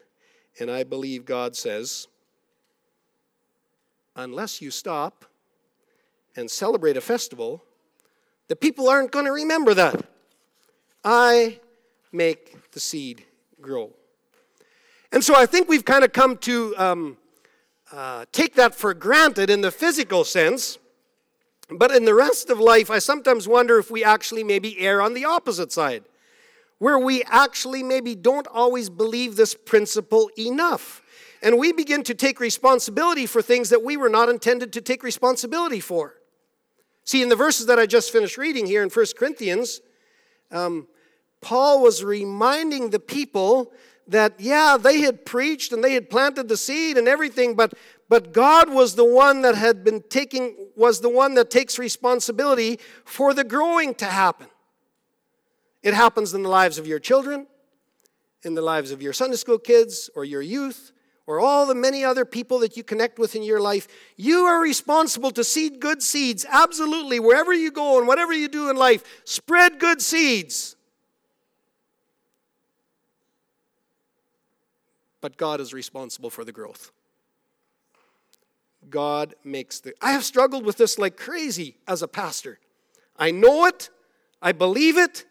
And 0.60 0.70
I 0.70 0.84
believe 0.84 1.24
God 1.24 1.56
says, 1.56 2.08
unless 4.14 4.60
you 4.60 4.70
stop 4.70 5.24
and 6.34 6.50
celebrate 6.50 6.96
a 6.96 7.00
festival, 7.00 7.62
the 8.48 8.56
people 8.56 8.88
aren't 8.88 9.10
going 9.10 9.24
to 9.26 9.32
remember 9.32 9.74
that. 9.74 10.04
I 11.04 11.60
make 12.12 12.70
the 12.72 12.80
seed 12.80 13.24
grow. 13.60 13.92
And 15.12 15.22
so 15.22 15.34
I 15.34 15.46
think 15.46 15.68
we've 15.68 15.84
kind 15.84 16.04
of 16.04 16.12
come 16.12 16.36
to 16.38 16.74
um, 16.76 17.16
uh, 17.92 18.24
take 18.32 18.54
that 18.54 18.74
for 18.74 18.92
granted 18.94 19.50
in 19.50 19.60
the 19.60 19.70
physical 19.70 20.24
sense. 20.24 20.78
But 21.68 21.90
in 21.90 22.04
the 22.04 22.14
rest 22.14 22.50
of 22.50 22.60
life, 22.60 22.90
I 22.90 22.98
sometimes 22.98 23.48
wonder 23.48 23.78
if 23.78 23.90
we 23.90 24.04
actually 24.04 24.44
maybe 24.44 24.78
err 24.78 25.02
on 25.02 25.14
the 25.14 25.24
opposite 25.24 25.72
side, 25.72 26.04
where 26.78 26.98
we 26.98 27.24
actually 27.24 27.82
maybe 27.82 28.14
don't 28.14 28.46
always 28.46 28.88
believe 28.88 29.36
this 29.36 29.54
principle 29.54 30.30
enough. 30.38 31.02
And 31.42 31.58
we 31.58 31.72
begin 31.72 32.02
to 32.04 32.14
take 32.14 32.40
responsibility 32.40 33.26
for 33.26 33.42
things 33.42 33.70
that 33.70 33.82
we 33.82 33.96
were 33.96 34.08
not 34.08 34.28
intended 34.28 34.72
to 34.74 34.80
take 34.80 35.02
responsibility 35.02 35.80
for. 35.80 36.14
See, 37.04 37.22
in 37.22 37.28
the 37.28 37.36
verses 37.36 37.66
that 37.66 37.78
I 37.78 37.86
just 37.86 38.10
finished 38.10 38.36
reading 38.36 38.66
here 38.66 38.82
in 38.82 38.90
1 38.90 39.06
Corinthians, 39.16 39.80
um, 40.50 40.88
Paul 41.40 41.82
was 41.82 42.02
reminding 42.02 42.90
the 42.90 42.98
people 42.98 43.72
that, 44.08 44.34
yeah, 44.38 44.76
they 44.80 45.00
had 45.00 45.24
preached 45.24 45.72
and 45.72 45.82
they 45.82 45.92
had 45.92 46.08
planted 46.10 46.48
the 46.48 46.56
seed 46.56 46.96
and 46.96 47.08
everything, 47.08 47.54
but, 47.54 47.74
but 48.08 48.32
God 48.32 48.70
was 48.70 48.94
the 48.94 49.04
one 49.04 49.42
that 49.42 49.54
had 49.54 49.84
been 49.84 50.02
taking, 50.08 50.54
was 50.76 51.00
the 51.00 51.08
one 51.08 51.34
that 51.34 51.50
takes 51.50 51.78
responsibility 51.78 52.78
for 53.04 53.34
the 53.34 53.44
growing 53.44 53.94
to 53.96 54.04
happen. 54.06 54.46
It 55.82 55.94
happens 55.94 56.34
in 56.34 56.42
the 56.42 56.48
lives 56.48 56.78
of 56.78 56.86
your 56.86 56.98
children, 56.98 57.46
in 58.42 58.54
the 58.54 58.62
lives 58.62 58.90
of 58.90 59.02
your 59.02 59.12
Sunday 59.12 59.36
school 59.36 59.58
kids 59.58 60.10
or 60.14 60.24
your 60.24 60.42
youth, 60.42 60.92
or 61.26 61.40
all 61.40 61.66
the 61.66 61.74
many 61.74 62.04
other 62.04 62.24
people 62.24 62.60
that 62.60 62.76
you 62.76 62.84
connect 62.84 63.18
with 63.18 63.34
in 63.34 63.42
your 63.42 63.60
life. 63.60 63.88
You 64.16 64.44
are 64.44 64.60
responsible 64.60 65.32
to 65.32 65.42
seed 65.42 65.80
good 65.80 66.00
seeds, 66.00 66.46
absolutely, 66.48 67.18
wherever 67.18 67.52
you 67.52 67.72
go 67.72 67.98
and 67.98 68.06
whatever 68.06 68.32
you 68.32 68.46
do 68.46 68.70
in 68.70 68.76
life. 68.76 69.02
Spread 69.24 69.80
good 69.80 70.00
seeds. 70.00 70.75
But 75.26 75.36
God 75.36 75.60
is 75.60 75.74
responsible 75.74 76.30
for 76.30 76.44
the 76.44 76.52
growth. 76.52 76.92
God 78.88 79.34
makes 79.42 79.80
the. 79.80 79.92
I 80.00 80.12
have 80.12 80.22
struggled 80.22 80.64
with 80.64 80.76
this 80.76 81.00
like 81.00 81.16
crazy 81.16 81.78
as 81.88 82.00
a 82.00 82.06
pastor. 82.06 82.60
I 83.16 83.32
know 83.32 83.66
it, 83.66 83.90
I 84.40 84.52
believe 84.52 84.96
it, 84.96 85.24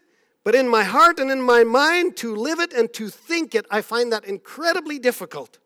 but 0.43 0.53
in 0.53 0.67
my 0.67 0.83
heart 0.83 1.17
and 1.17 1.31
in 1.31 1.41
my 1.41 1.63
mind, 1.63 2.17
to 2.17 2.35
live 2.35 2.59
it 2.59 2.73
and 2.73 2.91
to 2.91 3.07
think 3.07 3.55
it, 3.55 3.65
I 3.71 3.79
find 3.79 4.11
that 4.11 4.25
incredibly 4.25 4.99
difficult. 4.99 5.59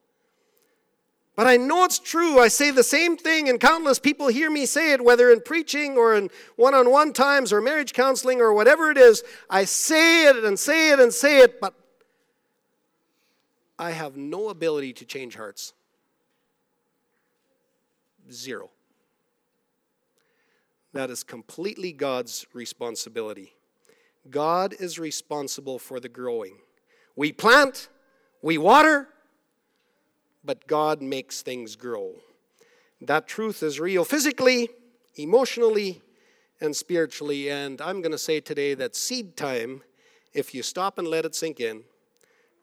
But 1.36 1.48
I 1.48 1.58
know 1.58 1.84
it's 1.86 1.98
true. 1.98 2.38
I 2.38 2.50
say 2.50 2.70
the 2.70 2.84
same 2.84 3.18
thing, 3.18 3.50
and 3.50 3.60
countless 3.60 3.98
people 3.98 4.28
hear 4.28 4.52
me 4.52 4.68
say 4.68 4.92
it, 4.94 5.04
whether 5.04 5.32
in 5.32 5.42
preaching 5.42 5.98
or 5.98 6.14
in 6.14 6.30
one 6.56 6.76
on 6.76 6.92
one 6.92 7.14
times 7.14 7.52
or 7.52 7.62
marriage 7.62 7.94
counseling 7.94 8.42
or 8.42 8.54
whatever 8.54 8.92
it 8.92 8.98
is. 9.00 9.24
I 9.50 9.66
say 9.66 10.28
it 10.28 10.44
and 10.44 10.60
say 10.60 10.92
it 10.92 11.00
and 11.00 11.12
say 11.12 11.40
it, 11.40 11.60
but 11.60 11.74
I 13.80 13.92
have 13.92 14.18
no 14.18 14.50
ability 14.50 14.92
to 14.94 15.06
change 15.06 15.38
hearts. 15.38 15.74
Zero. 18.30 18.70
That 20.92 21.10
is 21.10 21.24
completely 21.24 21.94
God's 21.94 22.46
responsibility. 22.54 23.54
God 24.30 24.76
is 24.78 25.00
responsible 25.00 25.80
for 25.80 26.02
the 26.02 26.10
growing. 26.10 26.58
We 27.16 27.32
plant, 27.32 27.88
we 28.42 28.58
water, 28.58 29.08
but 30.44 30.68
God 30.68 31.02
makes 31.02 31.42
things 31.42 31.78
grow. 31.78 32.16
That 33.00 33.28
truth 33.28 33.64
is 33.64 33.80
real 33.80 34.04
physically, 34.04 34.70
emotionally, 35.16 36.02
and 36.60 36.76
spiritually. 36.76 37.50
And 37.50 37.80
I'm 37.80 38.02
going 38.02 38.12
to 38.12 38.18
say 38.18 38.42
today 38.42 38.74
that 38.74 38.96
seed 38.96 39.38
time, 39.38 39.84
if 40.34 40.54
you 40.54 40.64
stop 40.64 40.98
and 40.98 41.08
let 41.08 41.24
it 41.24 41.34
sink 41.34 41.62
in, 41.62 41.84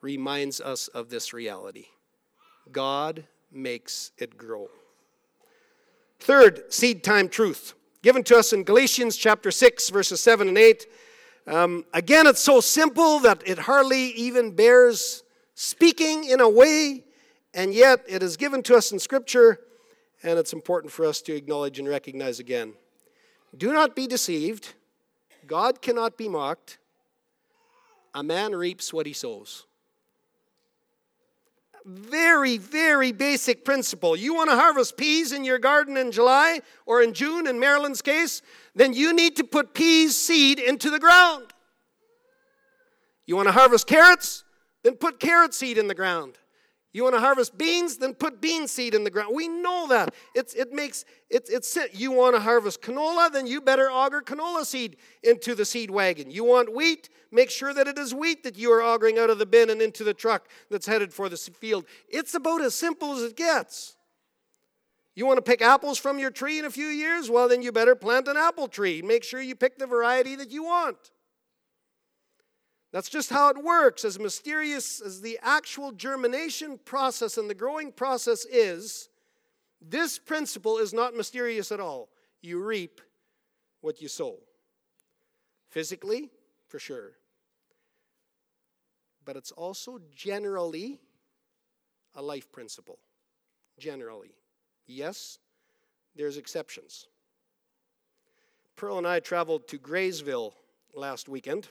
reminds 0.07 0.61
us 0.61 0.87
of 0.87 1.11
this 1.11 1.33
reality 1.33 1.87
God 2.71 3.25
makes 3.51 4.13
it 4.19 4.39
grow. 4.39 4.69
Third, 6.21 6.73
seed 6.73 7.03
time 7.03 7.29
truth, 7.29 7.75
given 8.03 8.23
to 8.25 8.37
us 8.37 8.53
in 8.53 8.63
Galatians 8.63 9.17
chapter 9.17 9.51
6, 9.51 9.91
verses 9.91 10.21
7 10.21 10.47
and 10.47 10.57
8. 10.57 10.87
Um, 11.49 11.85
again, 11.93 12.29
it's 12.29 12.41
so 12.41 12.61
simple 12.61 13.19
that 13.21 13.43
it 13.47 13.59
hardly 13.59 14.11
even 14.13 14.55
bears 14.55 15.25
speaking 15.55 16.23
in 16.23 16.41
a 16.41 16.49
way, 16.49 17.03
and 17.53 17.75
yet 17.75 18.05
it 18.09 18.23
is 18.23 18.37
given 18.37 18.63
to 18.65 18.77
us 18.77 18.93
in 18.93 19.01
Scripture, 19.01 19.59
and 20.23 20.39
it's 20.39 20.53
important 20.53 20.93
for 20.93 21.05
us 21.05 21.21
to 21.23 21.35
acknowledge 21.35 21.81
and 21.81 21.89
recognize 21.89 22.39
again. 22.39 22.75
Do 23.57 23.73
not 23.73 23.97
be 23.97 24.07
deceived. 24.07 24.75
God 25.49 25.83
cannot 25.83 26.17
be 26.17 26.29
mocked. 26.29 26.79
A 28.15 28.23
man 28.23 28.55
reaps 28.55 28.93
what 28.93 29.07
he 29.07 29.13
sows 29.13 29.67
very, 31.87 32.59
very 32.59 33.13
basic 33.13 33.65
principle. 33.65 34.17
You 34.17 34.35
want 34.35 34.51
to 34.51 34.57
harvest 34.57 34.97
peas 34.97 35.33
in 35.33 35.45
your 35.45 35.59
garden 35.59 35.97
in 35.97 36.11
July 36.11 36.61
or 36.85 37.01
in 37.01 37.15
June, 37.15 37.47
in 37.47 37.61
Maryland's 37.61 38.03
case, 38.03 38.43
then 38.75 38.93
you 38.93 39.13
need 39.15 39.37
to 39.37 39.45
put 39.45 39.73
peas 39.73 40.17
seed 40.17 40.59
into 40.59 40.91
the 40.91 40.99
ground. 40.99 41.47
You 43.25 43.37
want 43.37 43.49
to 43.49 43.53
harvest 43.53 43.87
carrots? 43.87 44.45
Then 44.83 44.95
put 44.95 45.21
carrot 45.21 45.55
seed 45.55 45.79
in 45.79 45.89
the 45.89 45.95
ground. 45.95 46.39
You 46.97 47.03
want 47.03 47.15
to 47.15 47.21
harvest 47.21 47.59
beans? 47.59 47.99
Then 47.99 48.15
put 48.15 48.41
bean 48.41 48.67
seed 48.67 48.95
in 48.95 49.05
the 49.05 49.11
ground. 49.11 49.37
We 49.37 49.49
know 49.49 49.87
that. 49.89 50.15
It's, 50.35 50.55
it 50.55 50.73
makes, 50.73 51.05
it's, 51.29 51.51
it's, 51.51 51.77
you 51.93 52.11
want 52.11 52.37
to 52.37 52.41
harvest 52.41 52.81
canola? 52.81 53.31
Then 53.31 53.47
you 53.47 53.61
better 53.61 53.91
auger 53.91 54.23
canola 54.23 54.65
seed 54.65 54.97
into 55.23 55.55
the 55.55 55.67
seed 55.67 55.91
wagon. 55.91 56.31
You 56.31 56.45
want 56.45 56.75
wheat? 56.75 57.11
Make 57.31 57.51
sure 57.51 57.75
that 57.75 57.87
it 57.87 57.99
is 57.99 58.15
wheat 58.15 58.45
that 58.45 58.57
you 58.57 58.73
are 58.73 58.83
augering 58.83 59.19
out 59.19 59.29
of 59.29 59.37
the 59.37 59.45
bin 59.45 59.69
and 59.69 59.83
into 59.83 60.05
the 60.05 60.15
truck 60.15 60.49
that's 60.71 60.87
headed 60.87 61.13
for 61.13 61.29
the 61.29 61.37
field. 61.37 61.85
It's 62.09 62.33
about 62.33 62.63
as 62.63 62.75
simple 62.75 63.13
as 63.13 63.25
it 63.25 63.37
gets. 63.37 63.95
You 65.15 65.27
want 65.27 65.37
to 65.37 65.43
pick 65.43 65.61
apples 65.61 65.99
from 65.99 66.19
your 66.19 66.31
tree 66.31 66.59
in 66.59 66.65
a 66.65 66.71
few 66.71 66.87
years? 66.87 67.29
Well, 67.29 67.47
then 67.47 67.61
you 67.61 67.73
better 67.73 67.95
plant 67.95 68.27
an 68.27 68.39
apple 68.39 68.69
tree. 68.69 69.03
Make 69.03 69.23
sure 69.23 69.43
you 69.43 69.55
pick 69.55 69.77
the 69.77 69.87
variety 69.87 70.35
that 70.37 70.51
you 70.51 70.65
want. 70.65 71.11
That's 72.97 73.11
just 73.11 73.29
how 73.29 73.51
it 73.51 73.63
works. 73.63 74.07
As 74.07 74.19
mysterious 74.19 75.03
as 75.03 75.21
the 75.21 75.39
actual 75.43 75.93
germination 75.93 76.81
process 76.83 77.37
and 77.37 77.51
the 77.51 77.55
growing 77.55 77.93
process 77.93 78.47
is, 78.47 79.11
this 79.83 80.19
principle 80.19 80.79
is 80.79 80.95
not 80.95 81.15
mysterious 81.15 81.71
at 81.71 81.79
all. 81.79 82.09
You 82.41 82.65
reap 82.65 83.03
what 83.83 84.01
you 84.01 84.09
sow. 84.09 84.39
Physically, 85.69 86.31
for 86.69 86.79
sure. 86.79 87.19
But 89.27 89.37
it's 89.37 89.53
also 89.53 90.01
generally 90.15 90.99
a 92.15 92.23
life 92.23 92.51
principle. 92.51 92.99
Generally. 93.79 94.31
Yes, 94.87 95.39
there's 96.15 96.39
exceptions. 96.39 97.09
Pearl 98.75 98.97
and 98.97 99.07
I 99.07 99.21
traveled 99.21 99.69
to 99.69 99.77
Graysville 99.77 100.55
last 100.95 101.29
weekend. 101.29 101.69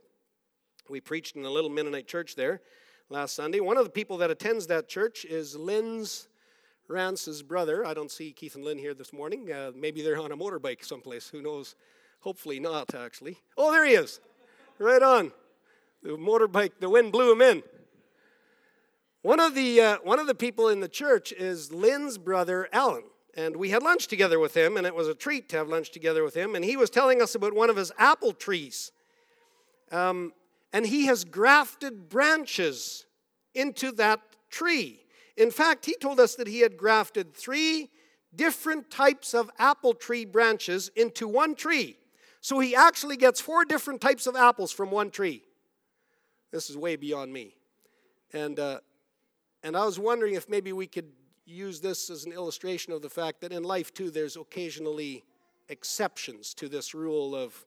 We 0.87 1.01
preached 1.01 1.35
in 1.35 1.45
a 1.45 1.49
little 1.49 1.69
Mennonite 1.69 2.07
church 2.07 2.35
there 2.35 2.61
last 3.09 3.35
Sunday. 3.35 3.59
One 3.59 3.77
of 3.77 3.85
the 3.85 3.89
people 3.89 4.17
that 4.17 4.29
attends 4.29 4.67
that 4.67 4.87
church 4.87 5.25
is 5.25 5.55
Lynn's 5.55 6.27
Rance's 6.87 7.41
brother. 7.41 7.83
I 7.83 7.95
don't 7.95 8.11
see 8.11 8.31
Keith 8.31 8.53
and 8.53 8.63
Lynn 8.63 8.77
here 8.77 8.93
this 8.93 9.11
morning. 9.11 9.51
Uh, 9.51 9.71
maybe 9.75 10.03
they're 10.03 10.21
on 10.21 10.31
a 10.31 10.37
motorbike 10.37 10.85
someplace. 10.85 11.27
Who 11.29 11.41
knows? 11.41 11.75
Hopefully 12.19 12.59
not, 12.59 12.93
actually. 12.93 13.39
Oh, 13.57 13.71
there 13.71 13.83
he 13.85 13.93
is. 13.93 14.19
Right 14.77 15.01
on. 15.01 15.31
The 16.03 16.09
motorbike, 16.09 16.73
the 16.79 16.89
wind 16.89 17.11
blew 17.11 17.31
him 17.31 17.41
in. 17.41 17.63
One 19.23 19.39
of 19.39 19.55
the, 19.55 19.81
uh, 19.81 19.97
one 20.03 20.19
of 20.19 20.27
the 20.27 20.35
people 20.35 20.69
in 20.69 20.81
the 20.81 20.87
church 20.87 21.31
is 21.31 21.73
Lynn's 21.73 22.19
brother, 22.19 22.69
Alan. 22.71 23.05
And 23.35 23.55
we 23.55 23.71
had 23.71 23.81
lunch 23.81 24.07
together 24.07 24.37
with 24.37 24.55
him, 24.55 24.77
and 24.77 24.85
it 24.85 24.93
was 24.93 25.07
a 25.07 25.15
treat 25.15 25.49
to 25.49 25.57
have 25.57 25.67
lunch 25.67 25.89
together 25.89 26.23
with 26.23 26.35
him. 26.35 26.53
And 26.53 26.63
he 26.63 26.77
was 26.77 26.91
telling 26.91 27.23
us 27.23 27.33
about 27.33 27.55
one 27.55 27.71
of 27.71 27.75
his 27.75 27.91
apple 27.97 28.33
trees. 28.33 28.91
Um, 29.91 30.31
and 30.73 30.85
he 30.85 31.05
has 31.05 31.23
grafted 31.23 32.09
branches 32.09 33.05
into 33.53 33.91
that 33.93 34.21
tree. 34.49 35.01
In 35.37 35.51
fact, 35.51 35.85
he 35.85 35.95
told 35.99 36.19
us 36.19 36.35
that 36.35 36.47
he 36.47 36.61
had 36.61 36.77
grafted 36.77 37.33
three 37.33 37.89
different 38.35 38.89
types 38.89 39.33
of 39.33 39.49
apple 39.59 39.93
tree 39.93 40.25
branches 40.25 40.89
into 40.95 41.27
one 41.27 41.55
tree. 41.55 41.97
So 42.41 42.59
he 42.59 42.75
actually 42.75 43.17
gets 43.17 43.41
four 43.41 43.65
different 43.65 44.01
types 44.01 44.27
of 44.27 44.35
apples 44.35 44.71
from 44.71 44.91
one 44.91 45.09
tree. 45.09 45.43
This 46.51 46.69
is 46.69 46.77
way 46.77 46.95
beyond 46.95 47.33
me. 47.33 47.55
And, 48.33 48.59
uh, 48.59 48.79
and 49.63 49.75
I 49.75 49.85
was 49.85 49.97
wondering 49.97 50.35
if 50.35 50.47
maybe 50.47 50.71
we 50.71 50.87
could 50.87 51.11
use 51.45 51.79
this 51.79 52.09
as 52.09 52.25
an 52.25 52.31
illustration 52.31 52.93
of 52.93 53.01
the 53.01 53.09
fact 53.09 53.41
that 53.41 53.51
in 53.51 53.63
life, 53.63 53.93
too, 53.93 54.09
there's 54.09 54.35
occasionally 54.35 55.23
exceptions 55.69 56.53
to 56.55 56.69
this 56.69 56.93
rule 56.93 57.35
of, 57.35 57.65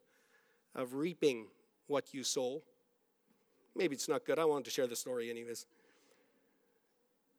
of 0.74 0.94
reaping 0.94 1.46
what 1.86 2.12
you 2.14 2.22
sow. 2.22 2.62
Maybe 3.78 3.94
it's 3.94 4.08
not 4.08 4.24
good. 4.24 4.40
I 4.40 4.44
wanted 4.44 4.64
to 4.64 4.70
share 4.72 4.88
the 4.88 4.96
story, 4.96 5.30
anyways. 5.30 5.64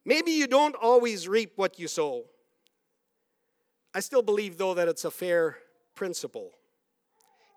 Maybe 0.06 0.32
you 0.32 0.48
don't 0.48 0.76
always 0.82 1.28
reap 1.28 1.52
what 1.58 1.78
you 1.78 1.90
sow. 1.90 2.24
I 3.94 4.00
still 4.00 4.22
believe, 4.22 4.58
though, 4.58 4.74
that 4.74 4.88
it's 4.88 5.04
a 5.04 5.12
fair 5.12 5.58
principle. 5.96 6.52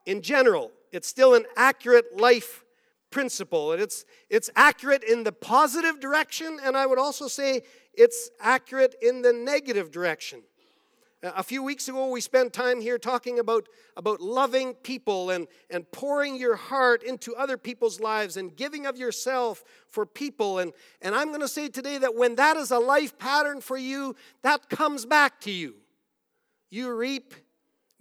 In 0.04 0.20
general, 0.20 0.72
it's 0.90 1.06
still 1.06 1.34
an 1.34 1.44
accurate 1.56 2.18
life 2.18 2.64
principle, 3.10 3.70
and 3.70 3.80
it's, 3.80 4.04
it's 4.28 4.50
accurate 4.56 5.04
in 5.04 5.22
the 5.22 5.30
positive 5.30 6.00
direction, 6.00 6.58
and 6.64 6.76
I 6.76 6.86
would 6.86 6.98
also 6.98 7.28
say 7.28 7.62
it's 7.94 8.30
accurate 8.40 8.96
in 9.00 9.22
the 9.22 9.32
negative 9.32 9.92
direction. 9.92 10.42
A 11.22 11.42
few 11.44 11.62
weeks 11.62 11.88
ago, 11.88 12.08
we 12.08 12.20
spent 12.20 12.52
time 12.52 12.80
here 12.80 12.98
talking 12.98 13.38
about, 13.38 13.68
about 13.96 14.20
loving 14.20 14.74
people 14.74 15.30
and, 15.30 15.46
and 15.70 15.88
pouring 15.92 16.36
your 16.36 16.56
heart 16.56 17.04
into 17.04 17.32
other 17.36 17.56
people's 17.56 18.00
lives 18.00 18.36
and 18.36 18.56
giving 18.56 18.86
of 18.86 18.96
yourself 18.96 19.62
for 19.86 20.04
people. 20.04 20.58
And, 20.58 20.72
and 21.00 21.14
I'm 21.14 21.28
going 21.28 21.40
to 21.40 21.46
say 21.46 21.68
today 21.68 21.98
that 21.98 22.16
when 22.16 22.34
that 22.36 22.56
is 22.56 22.72
a 22.72 22.80
life 22.80 23.18
pattern 23.18 23.60
for 23.60 23.76
you, 23.76 24.16
that 24.42 24.68
comes 24.68 25.06
back 25.06 25.40
to 25.42 25.52
you. 25.52 25.76
You 26.70 26.92
reap 26.92 27.34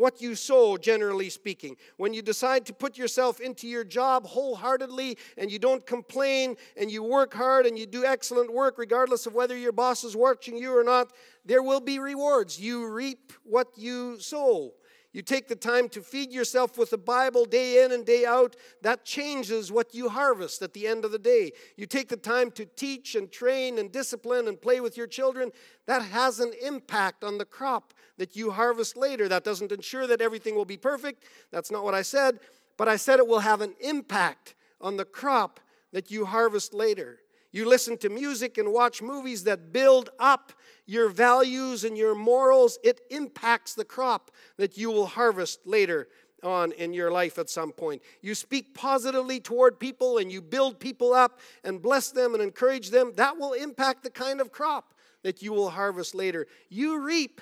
what 0.01 0.19
you 0.19 0.33
sow, 0.33 0.77
generally 0.77 1.29
speaking. 1.29 1.77
When 1.97 2.11
you 2.11 2.23
decide 2.23 2.65
to 2.65 2.73
put 2.73 2.97
yourself 2.97 3.39
into 3.39 3.67
your 3.67 3.83
job 3.83 4.25
wholeheartedly 4.25 5.17
and 5.37 5.51
you 5.51 5.59
don't 5.59 5.85
complain 5.85 6.55
and 6.75 6.89
you 6.89 7.03
work 7.03 7.33
hard 7.35 7.67
and 7.67 7.77
you 7.77 7.85
do 7.85 8.03
excellent 8.03 8.51
work, 8.51 8.79
regardless 8.79 9.27
of 9.27 9.35
whether 9.35 9.55
your 9.55 9.71
boss 9.71 10.03
is 10.03 10.15
watching 10.15 10.57
you 10.57 10.75
or 10.75 10.83
not, 10.83 11.13
there 11.45 11.61
will 11.61 11.79
be 11.79 11.99
rewards. 11.99 12.59
You 12.59 12.87
reap 12.91 13.31
what 13.43 13.67
you 13.77 14.19
sow. 14.19 14.73
You 15.13 15.21
take 15.21 15.49
the 15.49 15.55
time 15.55 15.89
to 15.89 16.01
feed 16.01 16.31
yourself 16.31 16.77
with 16.77 16.91
the 16.91 16.97
Bible 16.97 17.43
day 17.43 17.83
in 17.83 17.91
and 17.91 18.05
day 18.05 18.25
out, 18.25 18.55
that 18.81 19.03
changes 19.03 19.69
what 19.69 19.93
you 19.93 20.07
harvest 20.07 20.61
at 20.61 20.73
the 20.73 20.87
end 20.87 21.03
of 21.03 21.11
the 21.11 21.19
day. 21.19 21.51
You 21.75 21.85
take 21.85 22.07
the 22.07 22.15
time 22.15 22.49
to 22.51 22.65
teach 22.65 23.15
and 23.15 23.29
train 23.29 23.77
and 23.77 23.91
discipline 23.91 24.47
and 24.47 24.61
play 24.61 24.79
with 24.79 24.95
your 24.95 25.07
children, 25.07 25.51
that 25.85 26.01
has 26.01 26.39
an 26.39 26.53
impact 26.65 27.25
on 27.25 27.37
the 27.37 27.45
crop 27.45 27.93
that 28.17 28.37
you 28.37 28.51
harvest 28.51 28.95
later. 28.95 29.27
That 29.27 29.43
doesn't 29.43 29.73
ensure 29.73 30.07
that 30.07 30.21
everything 30.21 30.55
will 30.55 30.65
be 30.65 30.77
perfect. 30.77 31.25
That's 31.51 31.71
not 31.71 31.83
what 31.83 31.93
I 31.93 32.03
said, 32.03 32.39
but 32.77 32.87
I 32.87 32.95
said 32.95 33.19
it 33.19 33.27
will 33.27 33.39
have 33.39 33.59
an 33.59 33.75
impact 33.81 34.55
on 34.79 34.95
the 34.95 35.05
crop 35.05 35.59
that 35.91 36.09
you 36.09 36.25
harvest 36.25 36.73
later. 36.73 37.19
You 37.51 37.67
listen 37.67 37.97
to 37.97 38.09
music 38.09 38.57
and 38.57 38.71
watch 38.71 39.01
movies 39.01 39.43
that 39.43 39.73
build 39.73 40.09
up 40.19 40.53
your 40.91 41.07
values 41.07 41.85
and 41.85 41.97
your 41.97 42.13
morals. 42.13 42.77
It 42.83 42.99
impacts 43.09 43.75
the 43.75 43.85
crop 43.85 44.29
that 44.57 44.77
you 44.77 44.91
will 44.91 45.05
harvest 45.05 45.65
later 45.65 46.09
on 46.43 46.73
in 46.73 46.93
your 46.93 47.09
life 47.09 47.39
at 47.39 47.49
some 47.49 47.71
point. 47.71 48.01
You 48.21 48.35
speak 48.35 48.73
positively 48.73 49.39
toward 49.39 49.79
people 49.79 50.17
and 50.17 50.29
you 50.29 50.41
build 50.41 50.81
people 50.81 51.13
up 51.13 51.39
and 51.63 51.81
bless 51.81 52.11
them 52.11 52.33
and 52.33 52.43
encourage 52.43 52.89
them. 52.89 53.13
That 53.15 53.37
will 53.37 53.53
impact 53.53 54.03
the 54.03 54.09
kind 54.09 54.41
of 54.41 54.51
crop 54.51 54.93
that 55.23 55.41
you 55.41 55.53
will 55.53 55.69
harvest 55.69 56.13
later. 56.13 56.45
You 56.69 56.99
reap 56.99 57.39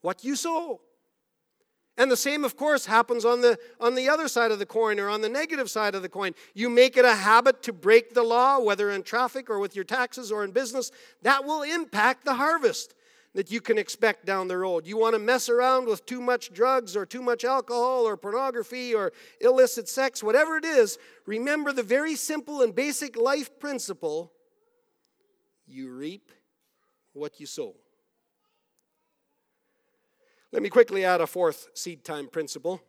what 0.00 0.24
you 0.24 0.34
sow. 0.34 0.80
And 1.96 2.10
the 2.10 2.16
same, 2.16 2.44
of 2.44 2.56
course, 2.56 2.86
happens 2.86 3.24
on 3.24 3.40
the, 3.40 3.56
on 3.78 3.94
the 3.94 4.08
other 4.08 4.26
side 4.26 4.50
of 4.50 4.58
the 4.58 4.66
coin 4.66 4.98
or 4.98 5.08
on 5.08 5.20
the 5.20 5.28
negative 5.28 5.70
side 5.70 5.94
of 5.94 6.02
the 6.02 6.08
coin. 6.08 6.34
You 6.52 6.68
make 6.68 6.96
it 6.96 7.04
a 7.04 7.14
habit 7.14 7.62
to 7.64 7.72
break 7.72 8.14
the 8.14 8.24
law, 8.24 8.58
whether 8.58 8.90
in 8.90 9.04
traffic 9.04 9.48
or 9.48 9.60
with 9.60 9.76
your 9.76 9.84
taxes 9.84 10.32
or 10.32 10.44
in 10.44 10.50
business, 10.50 10.90
that 11.22 11.44
will 11.44 11.62
impact 11.62 12.24
the 12.24 12.34
harvest 12.34 12.94
that 13.34 13.50
you 13.50 13.60
can 13.60 13.78
expect 13.78 14.24
down 14.24 14.48
the 14.48 14.58
road. 14.58 14.86
You 14.86 14.96
want 14.96 15.14
to 15.14 15.18
mess 15.18 15.48
around 15.48 15.86
with 15.86 16.06
too 16.06 16.20
much 16.20 16.52
drugs 16.52 16.96
or 16.96 17.04
too 17.04 17.22
much 17.22 17.44
alcohol 17.44 18.06
or 18.06 18.16
pornography 18.16 18.94
or 18.94 19.12
illicit 19.40 19.88
sex, 19.88 20.22
whatever 20.22 20.56
it 20.56 20.64
is, 20.64 20.98
remember 21.26 21.72
the 21.72 21.82
very 21.82 22.14
simple 22.16 22.62
and 22.62 22.74
basic 22.74 23.16
life 23.16 23.58
principle 23.58 24.32
you 25.66 25.90
reap 25.90 26.30
what 27.12 27.40
you 27.40 27.46
sow. 27.46 27.74
Let 30.54 30.62
me 30.62 30.68
quickly 30.68 31.04
add 31.04 31.20
a 31.20 31.26
fourth 31.26 31.66
seed 31.74 32.04
time 32.04 32.28
principle. 32.28 32.80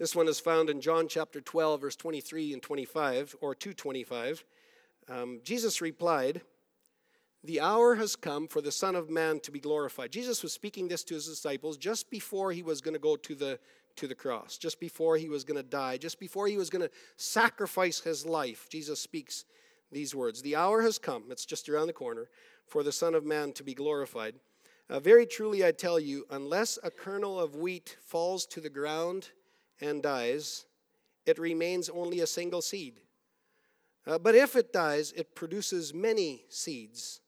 This 0.00 0.16
one 0.16 0.26
is 0.26 0.40
found 0.40 0.68
in 0.68 0.80
John 0.80 1.06
chapter 1.06 1.40
12, 1.40 1.80
verse 1.80 1.94
23 1.94 2.52
and 2.52 2.60
25, 2.60 3.36
or 3.40 3.54
225. 3.54 4.44
Um, 5.08 5.40
Jesus 5.44 5.80
replied, 5.80 6.40
The 7.44 7.60
hour 7.60 7.94
has 7.94 8.16
come 8.16 8.48
for 8.48 8.60
the 8.60 8.72
Son 8.72 8.96
of 8.96 9.08
Man 9.08 9.38
to 9.38 9.52
be 9.52 9.60
glorified. 9.60 10.10
Jesus 10.10 10.42
was 10.42 10.52
speaking 10.52 10.88
this 10.88 11.04
to 11.04 11.14
his 11.14 11.28
disciples 11.28 11.76
just 11.76 12.10
before 12.10 12.50
he 12.50 12.64
was 12.64 12.80
going 12.80 12.94
to 12.94 13.00
go 13.00 13.14
to 13.14 13.34
the, 13.36 13.60
to 13.94 14.08
the 14.08 14.16
cross, 14.16 14.58
just 14.58 14.80
before 14.80 15.16
he 15.16 15.28
was 15.28 15.44
going 15.44 15.62
to 15.62 15.70
die, 15.70 15.96
just 15.96 16.18
before 16.18 16.48
he 16.48 16.56
was 16.56 16.70
going 16.70 16.82
to 16.82 16.90
sacrifice 17.14 18.00
his 18.00 18.26
life. 18.26 18.66
Jesus 18.68 18.98
speaks 18.98 19.44
these 19.92 20.12
words 20.12 20.42
The 20.42 20.56
hour 20.56 20.82
has 20.82 20.98
come, 20.98 21.22
it's 21.30 21.46
just 21.46 21.68
around 21.68 21.86
the 21.86 21.92
corner, 21.92 22.28
for 22.66 22.82
the 22.82 22.90
Son 22.90 23.14
of 23.14 23.24
Man 23.24 23.52
to 23.52 23.62
be 23.62 23.74
glorified. 23.74 24.34
Uh, 24.88 25.00
very 25.00 25.26
truly, 25.26 25.64
I 25.64 25.72
tell 25.72 25.98
you, 25.98 26.26
unless 26.30 26.78
a 26.82 26.90
kernel 26.90 27.40
of 27.40 27.56
wheat 27.56 27.96
falls 28.00 28.46
to 28.46 28.60
the 28.60 28.70
ground 28.70 29.30
and 29.80 30.02
dies, 30.02 30.64
it 31.24 31.38
remains 31.38 31.88
only 31.88 32.20
a 32.20 32.26
single 32.26 32.62
seed. 32.62 33.00
Uh, 34.06 34.18
but 34.18 34.36
if 34.36 34.54
it 34.54 34.72
dies, 34.72 35.12
it 35.12 35.34
produces 35.34 35.92
many 35.92 36.44
seeds. 36.48 37.20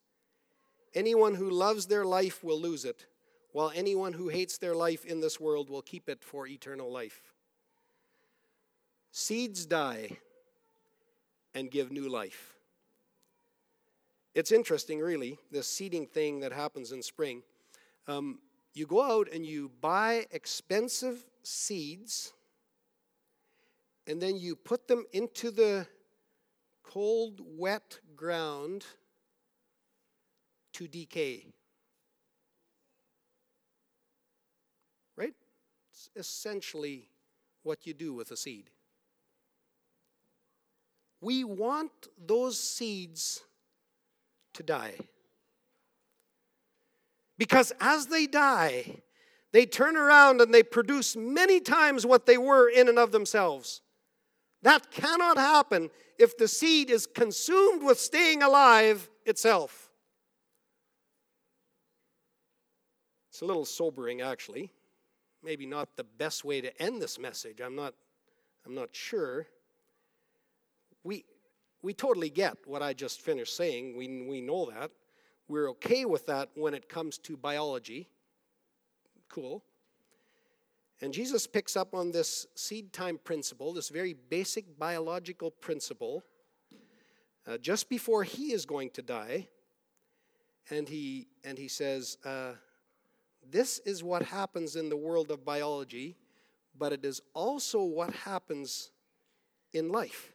Anyone 0.94 1.34
who 1.34 1.50
loves 1.50 1.86
their 1.86 2.04
life 2.04 2.44
will 2.44 2.60
lose 2.60 2.84
it, 2.84 3.06
while 3.52 3.72
anyone 3.74 4.12
who 4.12 4.28
hates 4.28 4.58
their 4.58 4.76
life 4.76 5.04
in 5.04 5.20
this 5.20 5.40
world 5.40 5.68
will 5.68 5.82
keep 5.82 6.08
it 6.08 6.22
for 6.22 6.46
eternal 6.46 6.90
life. 6.92 7.34
Seeds 9.10 9.66
die 9.66 10.18
and 11.54 11.72
give 11.72 11.90
new 11.90 12.08
life. 12.08 12.57
It's 14.38 14.52
interesting, 14.52 15.00
really, 15.00 15.36
this 15.50 15.66
seeding 15.66 16.06
thing 16.06 16.38
that 16.40 16.52
happens 16.52 16.92
in 16.92 17.02
spring. 17.02 17.42
Um, 18.06 18.38
you 18.72 18.86
go 18.86 19.02
out 19.02 19.26
and 19.32 19.44
you 19.44 19.72
buy 19.80 20.26
expensive 20.30 21.26
seeds, 21.42 22.32
and 24.06 24.22
then 24.22 24.36
you 24.36 24.54
put 24.54 24.86
them 24.86 25.06
into 25.12 25.50
the 25.50 25.88
cold, 26.84 27.40
wet 27.58 27.98
ground 28.14 28.84
to 30.74 30.86
decay. 30.86 31.46
Right? 35.16 35.34
It's 35.90 36.10
essentially 36.14 37.08
what 37.64 37.88
you 37.88 37.92
do 37.92 38.14
with 38.14 38.30
a 38.30 38.36
seed. 38.36 38.70
We 41.20 41.42
want 41.42 41.90
those 42.24 42.56
seeds 42.56 43.42
to 44.58 44.62
die. 44.62 44.94
Because 47.38 47.72
as 47.80 48.06
they 48.08 48.26
die, 48.26 49.02
they 49.52 49.64
turn 49.64 49.96
around 49.96 50.40
and 50.40 50.52
they 50.52 50.62
produce 50.62 51.16
many 51.16 51.60
times 51.60 52.04
what 52.04 52.26
they 52.26 52.36
were 52.36 52.68
in 52.68 52.88
and 52.88 52.98
of 52.98 53.12
themselves. 53.12 53.80
That 54.62 54.90
cannot 54.90 55.38
happen 55.38 55.90
if 56.18 56.36
the 56.36 56.48
seed 56.48 56.90
is 56.90 57.06
consumed 57.06 57.82
with 57.82 57.98
staying 57.98 58.42
alive 58.42 59.08
itself. 59.24 59.88
It's 63.30 63.40
a 63.40 63.46
little 63.46 63.64
sobering, 63.64 64.20
actually. 64.20 64.72
Maybe 65.44 65.64
not 65.64 65.96
the 65.96 66.02
best 66.02 66.44
way 66.44 66.60
to 66.60 66.82
end 66.82 67.00
this 67.00 67.20
message. 67.20 67.60
I'm 67.64 67.76
not, 67.76 67.94
I'm 68.66 68.74
not 68.74 68.88
sure. 68.90 69.46
We, 71.04 71.24
we 71.82 71.94
totally 71.94 72.30
get 72.30 72.56
what 72.66 72.82
I 72.82 72.92
just 72.92 73.20
finished 73.20 73.56
saying. 73.56 73.96
We, 73.96 74.24
we 74.28 74.40
know 74.40 74.70
that. 74.70 74.90
We're 75.46 75.70
okay 75.70 76.04
with 76.04 76.26
that 76.26 76.50
when 76.54 76.74
it 76.74 76.88
comes 76.88 77.18
to 77.18 77.36
biology. 77.36 78.08
Cool. 79.28 79.62
And 81.00 81.12
Jesus 81.12 81.46
picks 81.46 81.76
up 81.76 81.94
on 81.94 82.10
this 82.10 82.46
seed 82.56 82.92
time 82.92 83.18
principle, 83.22 83.72
this 83.72 83.88
very 83.88 84.14
basic 84.14 84.78
biological 84.78 85.50
principle, 85.52 86.24
uh, 87.46 87.56
just 87.58 87.88
before 87.88 88.24
he 88.24 88.52
is 88.52 88.66
going 88.66 88.90
to 88.90 89.02
die. 89.02 89.46
And 90.70 90.88
he, 90.88 91.28
and 91.44 91.56
he 91.56 91.68
says, 91.68 92.18
uh, 92.24 92.54
This 93.48 93.78
is 93.86 94.02
what 94.02 94.22
happens 94.22 94.74
in 94.74 94.88
the 94.88 94.96
world 94.96 95.30
of 95.30 95.44
biology, 95.44 96.16
but 96.76 96.92
it 96.92 97.04
is 97.04 97.22
also 97.32 97.82
what 97.82 98.12
happens 98.12 98.90
in 99.72 99.90
life 99.90 100.34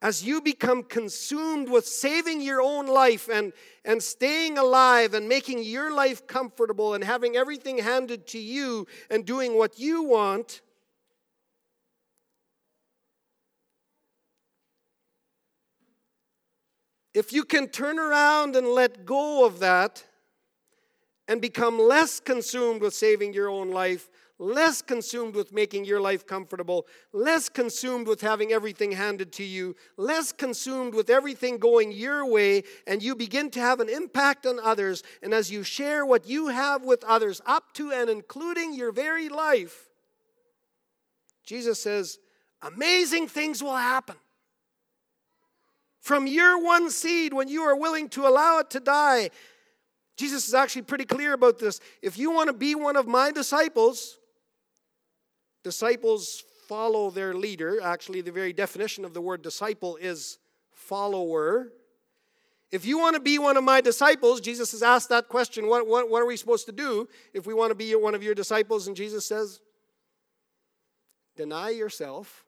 as 0.00 0.22
you 0.22 0.40
become 0.40 0.84
consumed 0.84 1.68
with 1.68 1.86
saving 1.86 2.40
your 2.40 2.60
own 2.62 2.86
life 2.86 3.28
and, 3.28 3.52
and 3.84 4.00
staying 4.02 4.56
alive 4.56 5.12
and 5.12 5.28
making 5.28 5.62
your 5.62 5.92
life 5.92 6.26
comfortable 6.26 6.94
and 6.94 7.02
having 7.02 7.36
everything 7.36 7.78
handed 7.78 8.26
to 8.28 8.38
you 8.38 8.86
and 9.10 9.24
doing 9.24 9.56
what 9.56 9.78
you 9.78 10.04
want, 10.04 10.60
if 17.12 17.32
you 17.32 17.42
can 17.42 17.66
turn 17.66 17.98
around 17.98 18.54
and 18.54 18.68
let 18.68 19.04
go 19.04 19.44
of 19.44 19.58
that 19.58 20.04
and 21.26 21.42
become 21.42 21.76
less 21.76 22.20
consumed 22.20 22.80
with 22.80 22.94
saving 22.94 23.34
your 23.34 23.48
own 23.48 23.70
life, 23.70 24.08
less 24.38 24.82
consumed 24.82 25.34
with 25.34 25.52
making 25.52 25.84
your 25.84 26.00
life 26.00 26.26
comfortable, 26.26 26.86
less 27.12 27.48
consumed 27.48 28.06
with 28.06 28.20
having 28.20 28.52
everything 28.52 28.92
handed 28.92 29.32
to 29.32 29.44
you, 29.44 29.74
less 29.96 30.32
consumed 30.32 30.94
with 30.94 31.10
everything 31.10 31.58
going 31.58 31.90
your 31.90 32.24
way, 32.24 32.62
and 32.86 33.02
you 33.02 33.14
begin 33.14 33.50
to 33.50 33.60
have 33.60 33.80
an 33.80 33.88
impact 33.88 34.46
on 34.46 34.60
others. 34.60 35.02
And 35.22 35.34
as 35.34 35.50
you 35.50 35.62
share 35.62 36.06
what 36.06 36.28
you 36.28 36.48
have 36.48 36.84
with 36.84 37.02
others, 37.04 37.40
up 37.46 37.72
to 37.74 37.92
and 37.92 38.08
including 38.08 38.74
your 38.74 38.92
very 38.92 39.28
life, 39.28 39.88
Jesus 41.44 41.82
says, 41.82 42.18
amazing 42.62 43.26
things 43.26 43.62
will 43.62 43.76
happen. 43.76 44.16
From 46.00 46.26
your 46.26 46.62
one 46.62 46.90
seed, 46.90 47.32
when 47.32 47.48
you 47.48 47.62
are 47.62 47.76
willing 47.76 48.08
to 48.10 48.26
allow 48.26 48.58
it 48.58 48.70
to 48.70 48.80
die, 48.80 49.30
Jesus 50.16 50.48
is 50.48 50.54
actually 50.54 50.82
pretty 50.82 51.04
clear 51.04 51.32
about 51.32 51.58
this. 51.58 51.80
If 52.02 52.18
you 52.18 52.30
want 52.30 52.48
to 52.48 52.52
be 52.52 52.74
one 52.74 52.96
of 52.96 53.06
my 53.06 53.30
disciples, 53.30 54.17
disciples 55.62 56.44
follow 56.68 57.10
their 57.10 57.34
leader. 57.34 57.80
Actually, 57.82 58.20
the 58.20 58.32
very 58.32 58.52
definition 58.52 59.04
of 59.04 59.14
the 59.14 59.20
word 59.20 59.42
disciple 59.42 59.96
is 59.96 60.38
follower. 60.72 61.72
If 62.70 62.84
you 62.84 62.98
want 62.98 63.14
to 63.14 63.20
be 63.20 63.38
one 63.38 63.56
of 63.56 63.64
my 63.64 63.80
disciples, 63.80 64.40
Jesus 64.40 64.72
has 64.72 64.82
asked 64.82 65.08
that 65.08 65.28
question 65.28 65.68
what, 65.68 65.86
what, 65.86 66.10
what 66.10 66.20
are 66.20 66.26
we 66.26 66.36
supposed 66.36 66.66
to 66.66 66.72
do 66.72 67.08
if 67.32 67.46
we 67.46 67.54
want 67.54 67.70
to 67.70 67.74
be 67.74 67.94
one 67.94 68.14
of 68.14 68.22
your 68.22 68.34
disciples? 68.34 68.86
And 68.86 68.96
Jesus 68.96 69.24
says, 69.26 69.60
Deny 71.36 71.70
yourself, 71.70 72.44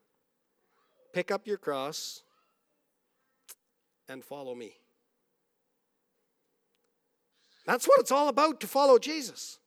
pick 1.12 1.30
up 1.30 1.46
your 1.46 1.56
cross, 1.56 2.22
and 4.08 4.24
follow 4.24 4.54
me. 4.54 4.72
That's 7.66 7.86
what 7.86 8.00
it's 8.00 8.10
all 8.10 8.26
about 8.26 8.60
to 8.62 8.66
follow 8.66 8.98
Jesus. 8.98 9.59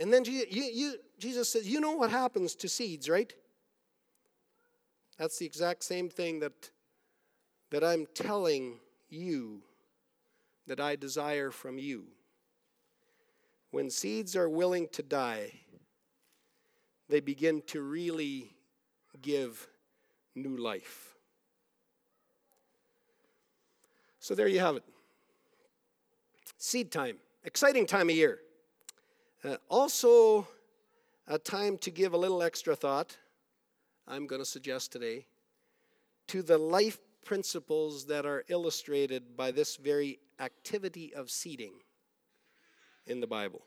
And 0.00 0.10
then 0.10 0.24
Jesus 0.24 1.48
says, 1.50 1.68
You 1.68 1.78
know 1.78 1.92
what 1.92 2.10
happens 2.10 2.54
to 2.56 2.68
seeds, 2.68 3.08
right? 3.08 3.32
That's 5.18 5.38
the 5.38 5.44
exact 5.44 5.84
same 5.84 6.08
thing 6.08 6.40
that, 6.40 6.70
that 7.70 7.84
I'm 7.84 8.06
telling 8.14 8.80
you 9.10 9.60
that 10.66 10.80
I 10.80 10.96
desire 10.96 11.50
from 11.50 11.78
you. 11.78 12.04
When 13.70 13.90
seeds 13.90 14.34
are 14.34 14.48
willing 14.48 14.88
to 14.92 15.02
die, 15.02 15.52
they 17.10 17.20
begin 17.20 17.62
to 17.66 17.82
really 17.82 18.54
give 19.20 19.68
new 20.34 20.56
life. 20.56 21.14
So 24.18 24.34
there 24.34 24.48
you 24.48 24.60
have 24.60 24.76
it. 24.76 24.84
Seed 26.56 26.90
time, 26.90 27.16
exciting 27.44 27.86
time 27.86 28.08
of 28.08 28.16
year. 28.16 28.38
Uh, 29.42 29.56
also, 29.70 30.46
a 31.26 31.38
time 31.38 31.78
to 31.78 31.90
give 31.90 32.12
a 32.12 32.16
little 32.16 32.42
extra 32.42 32.76
thought, 32.76 33.16
I'm 34.06 34.26
going 34.26 34.42
to 34.42 34.46
suggest 34.46 34.92
today, 34.92 35.26
to 36.28 36.42
the 36.42 36.58
life 36.58 36.98
principles 37.24 38.06
that 38.06 38.26
are 38.26 38.44
illustrated 38.48 39.36
by 39.36 39.50
this 39.50 39.76
very 39.76 40.18
activity 40.40 41.14
of 41.14 41.30
seeding 41.30 41.72
in 43.06 43.20
the 43.20 43.26
Bible. 43.26 43.62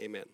Amen. 0.00 0.24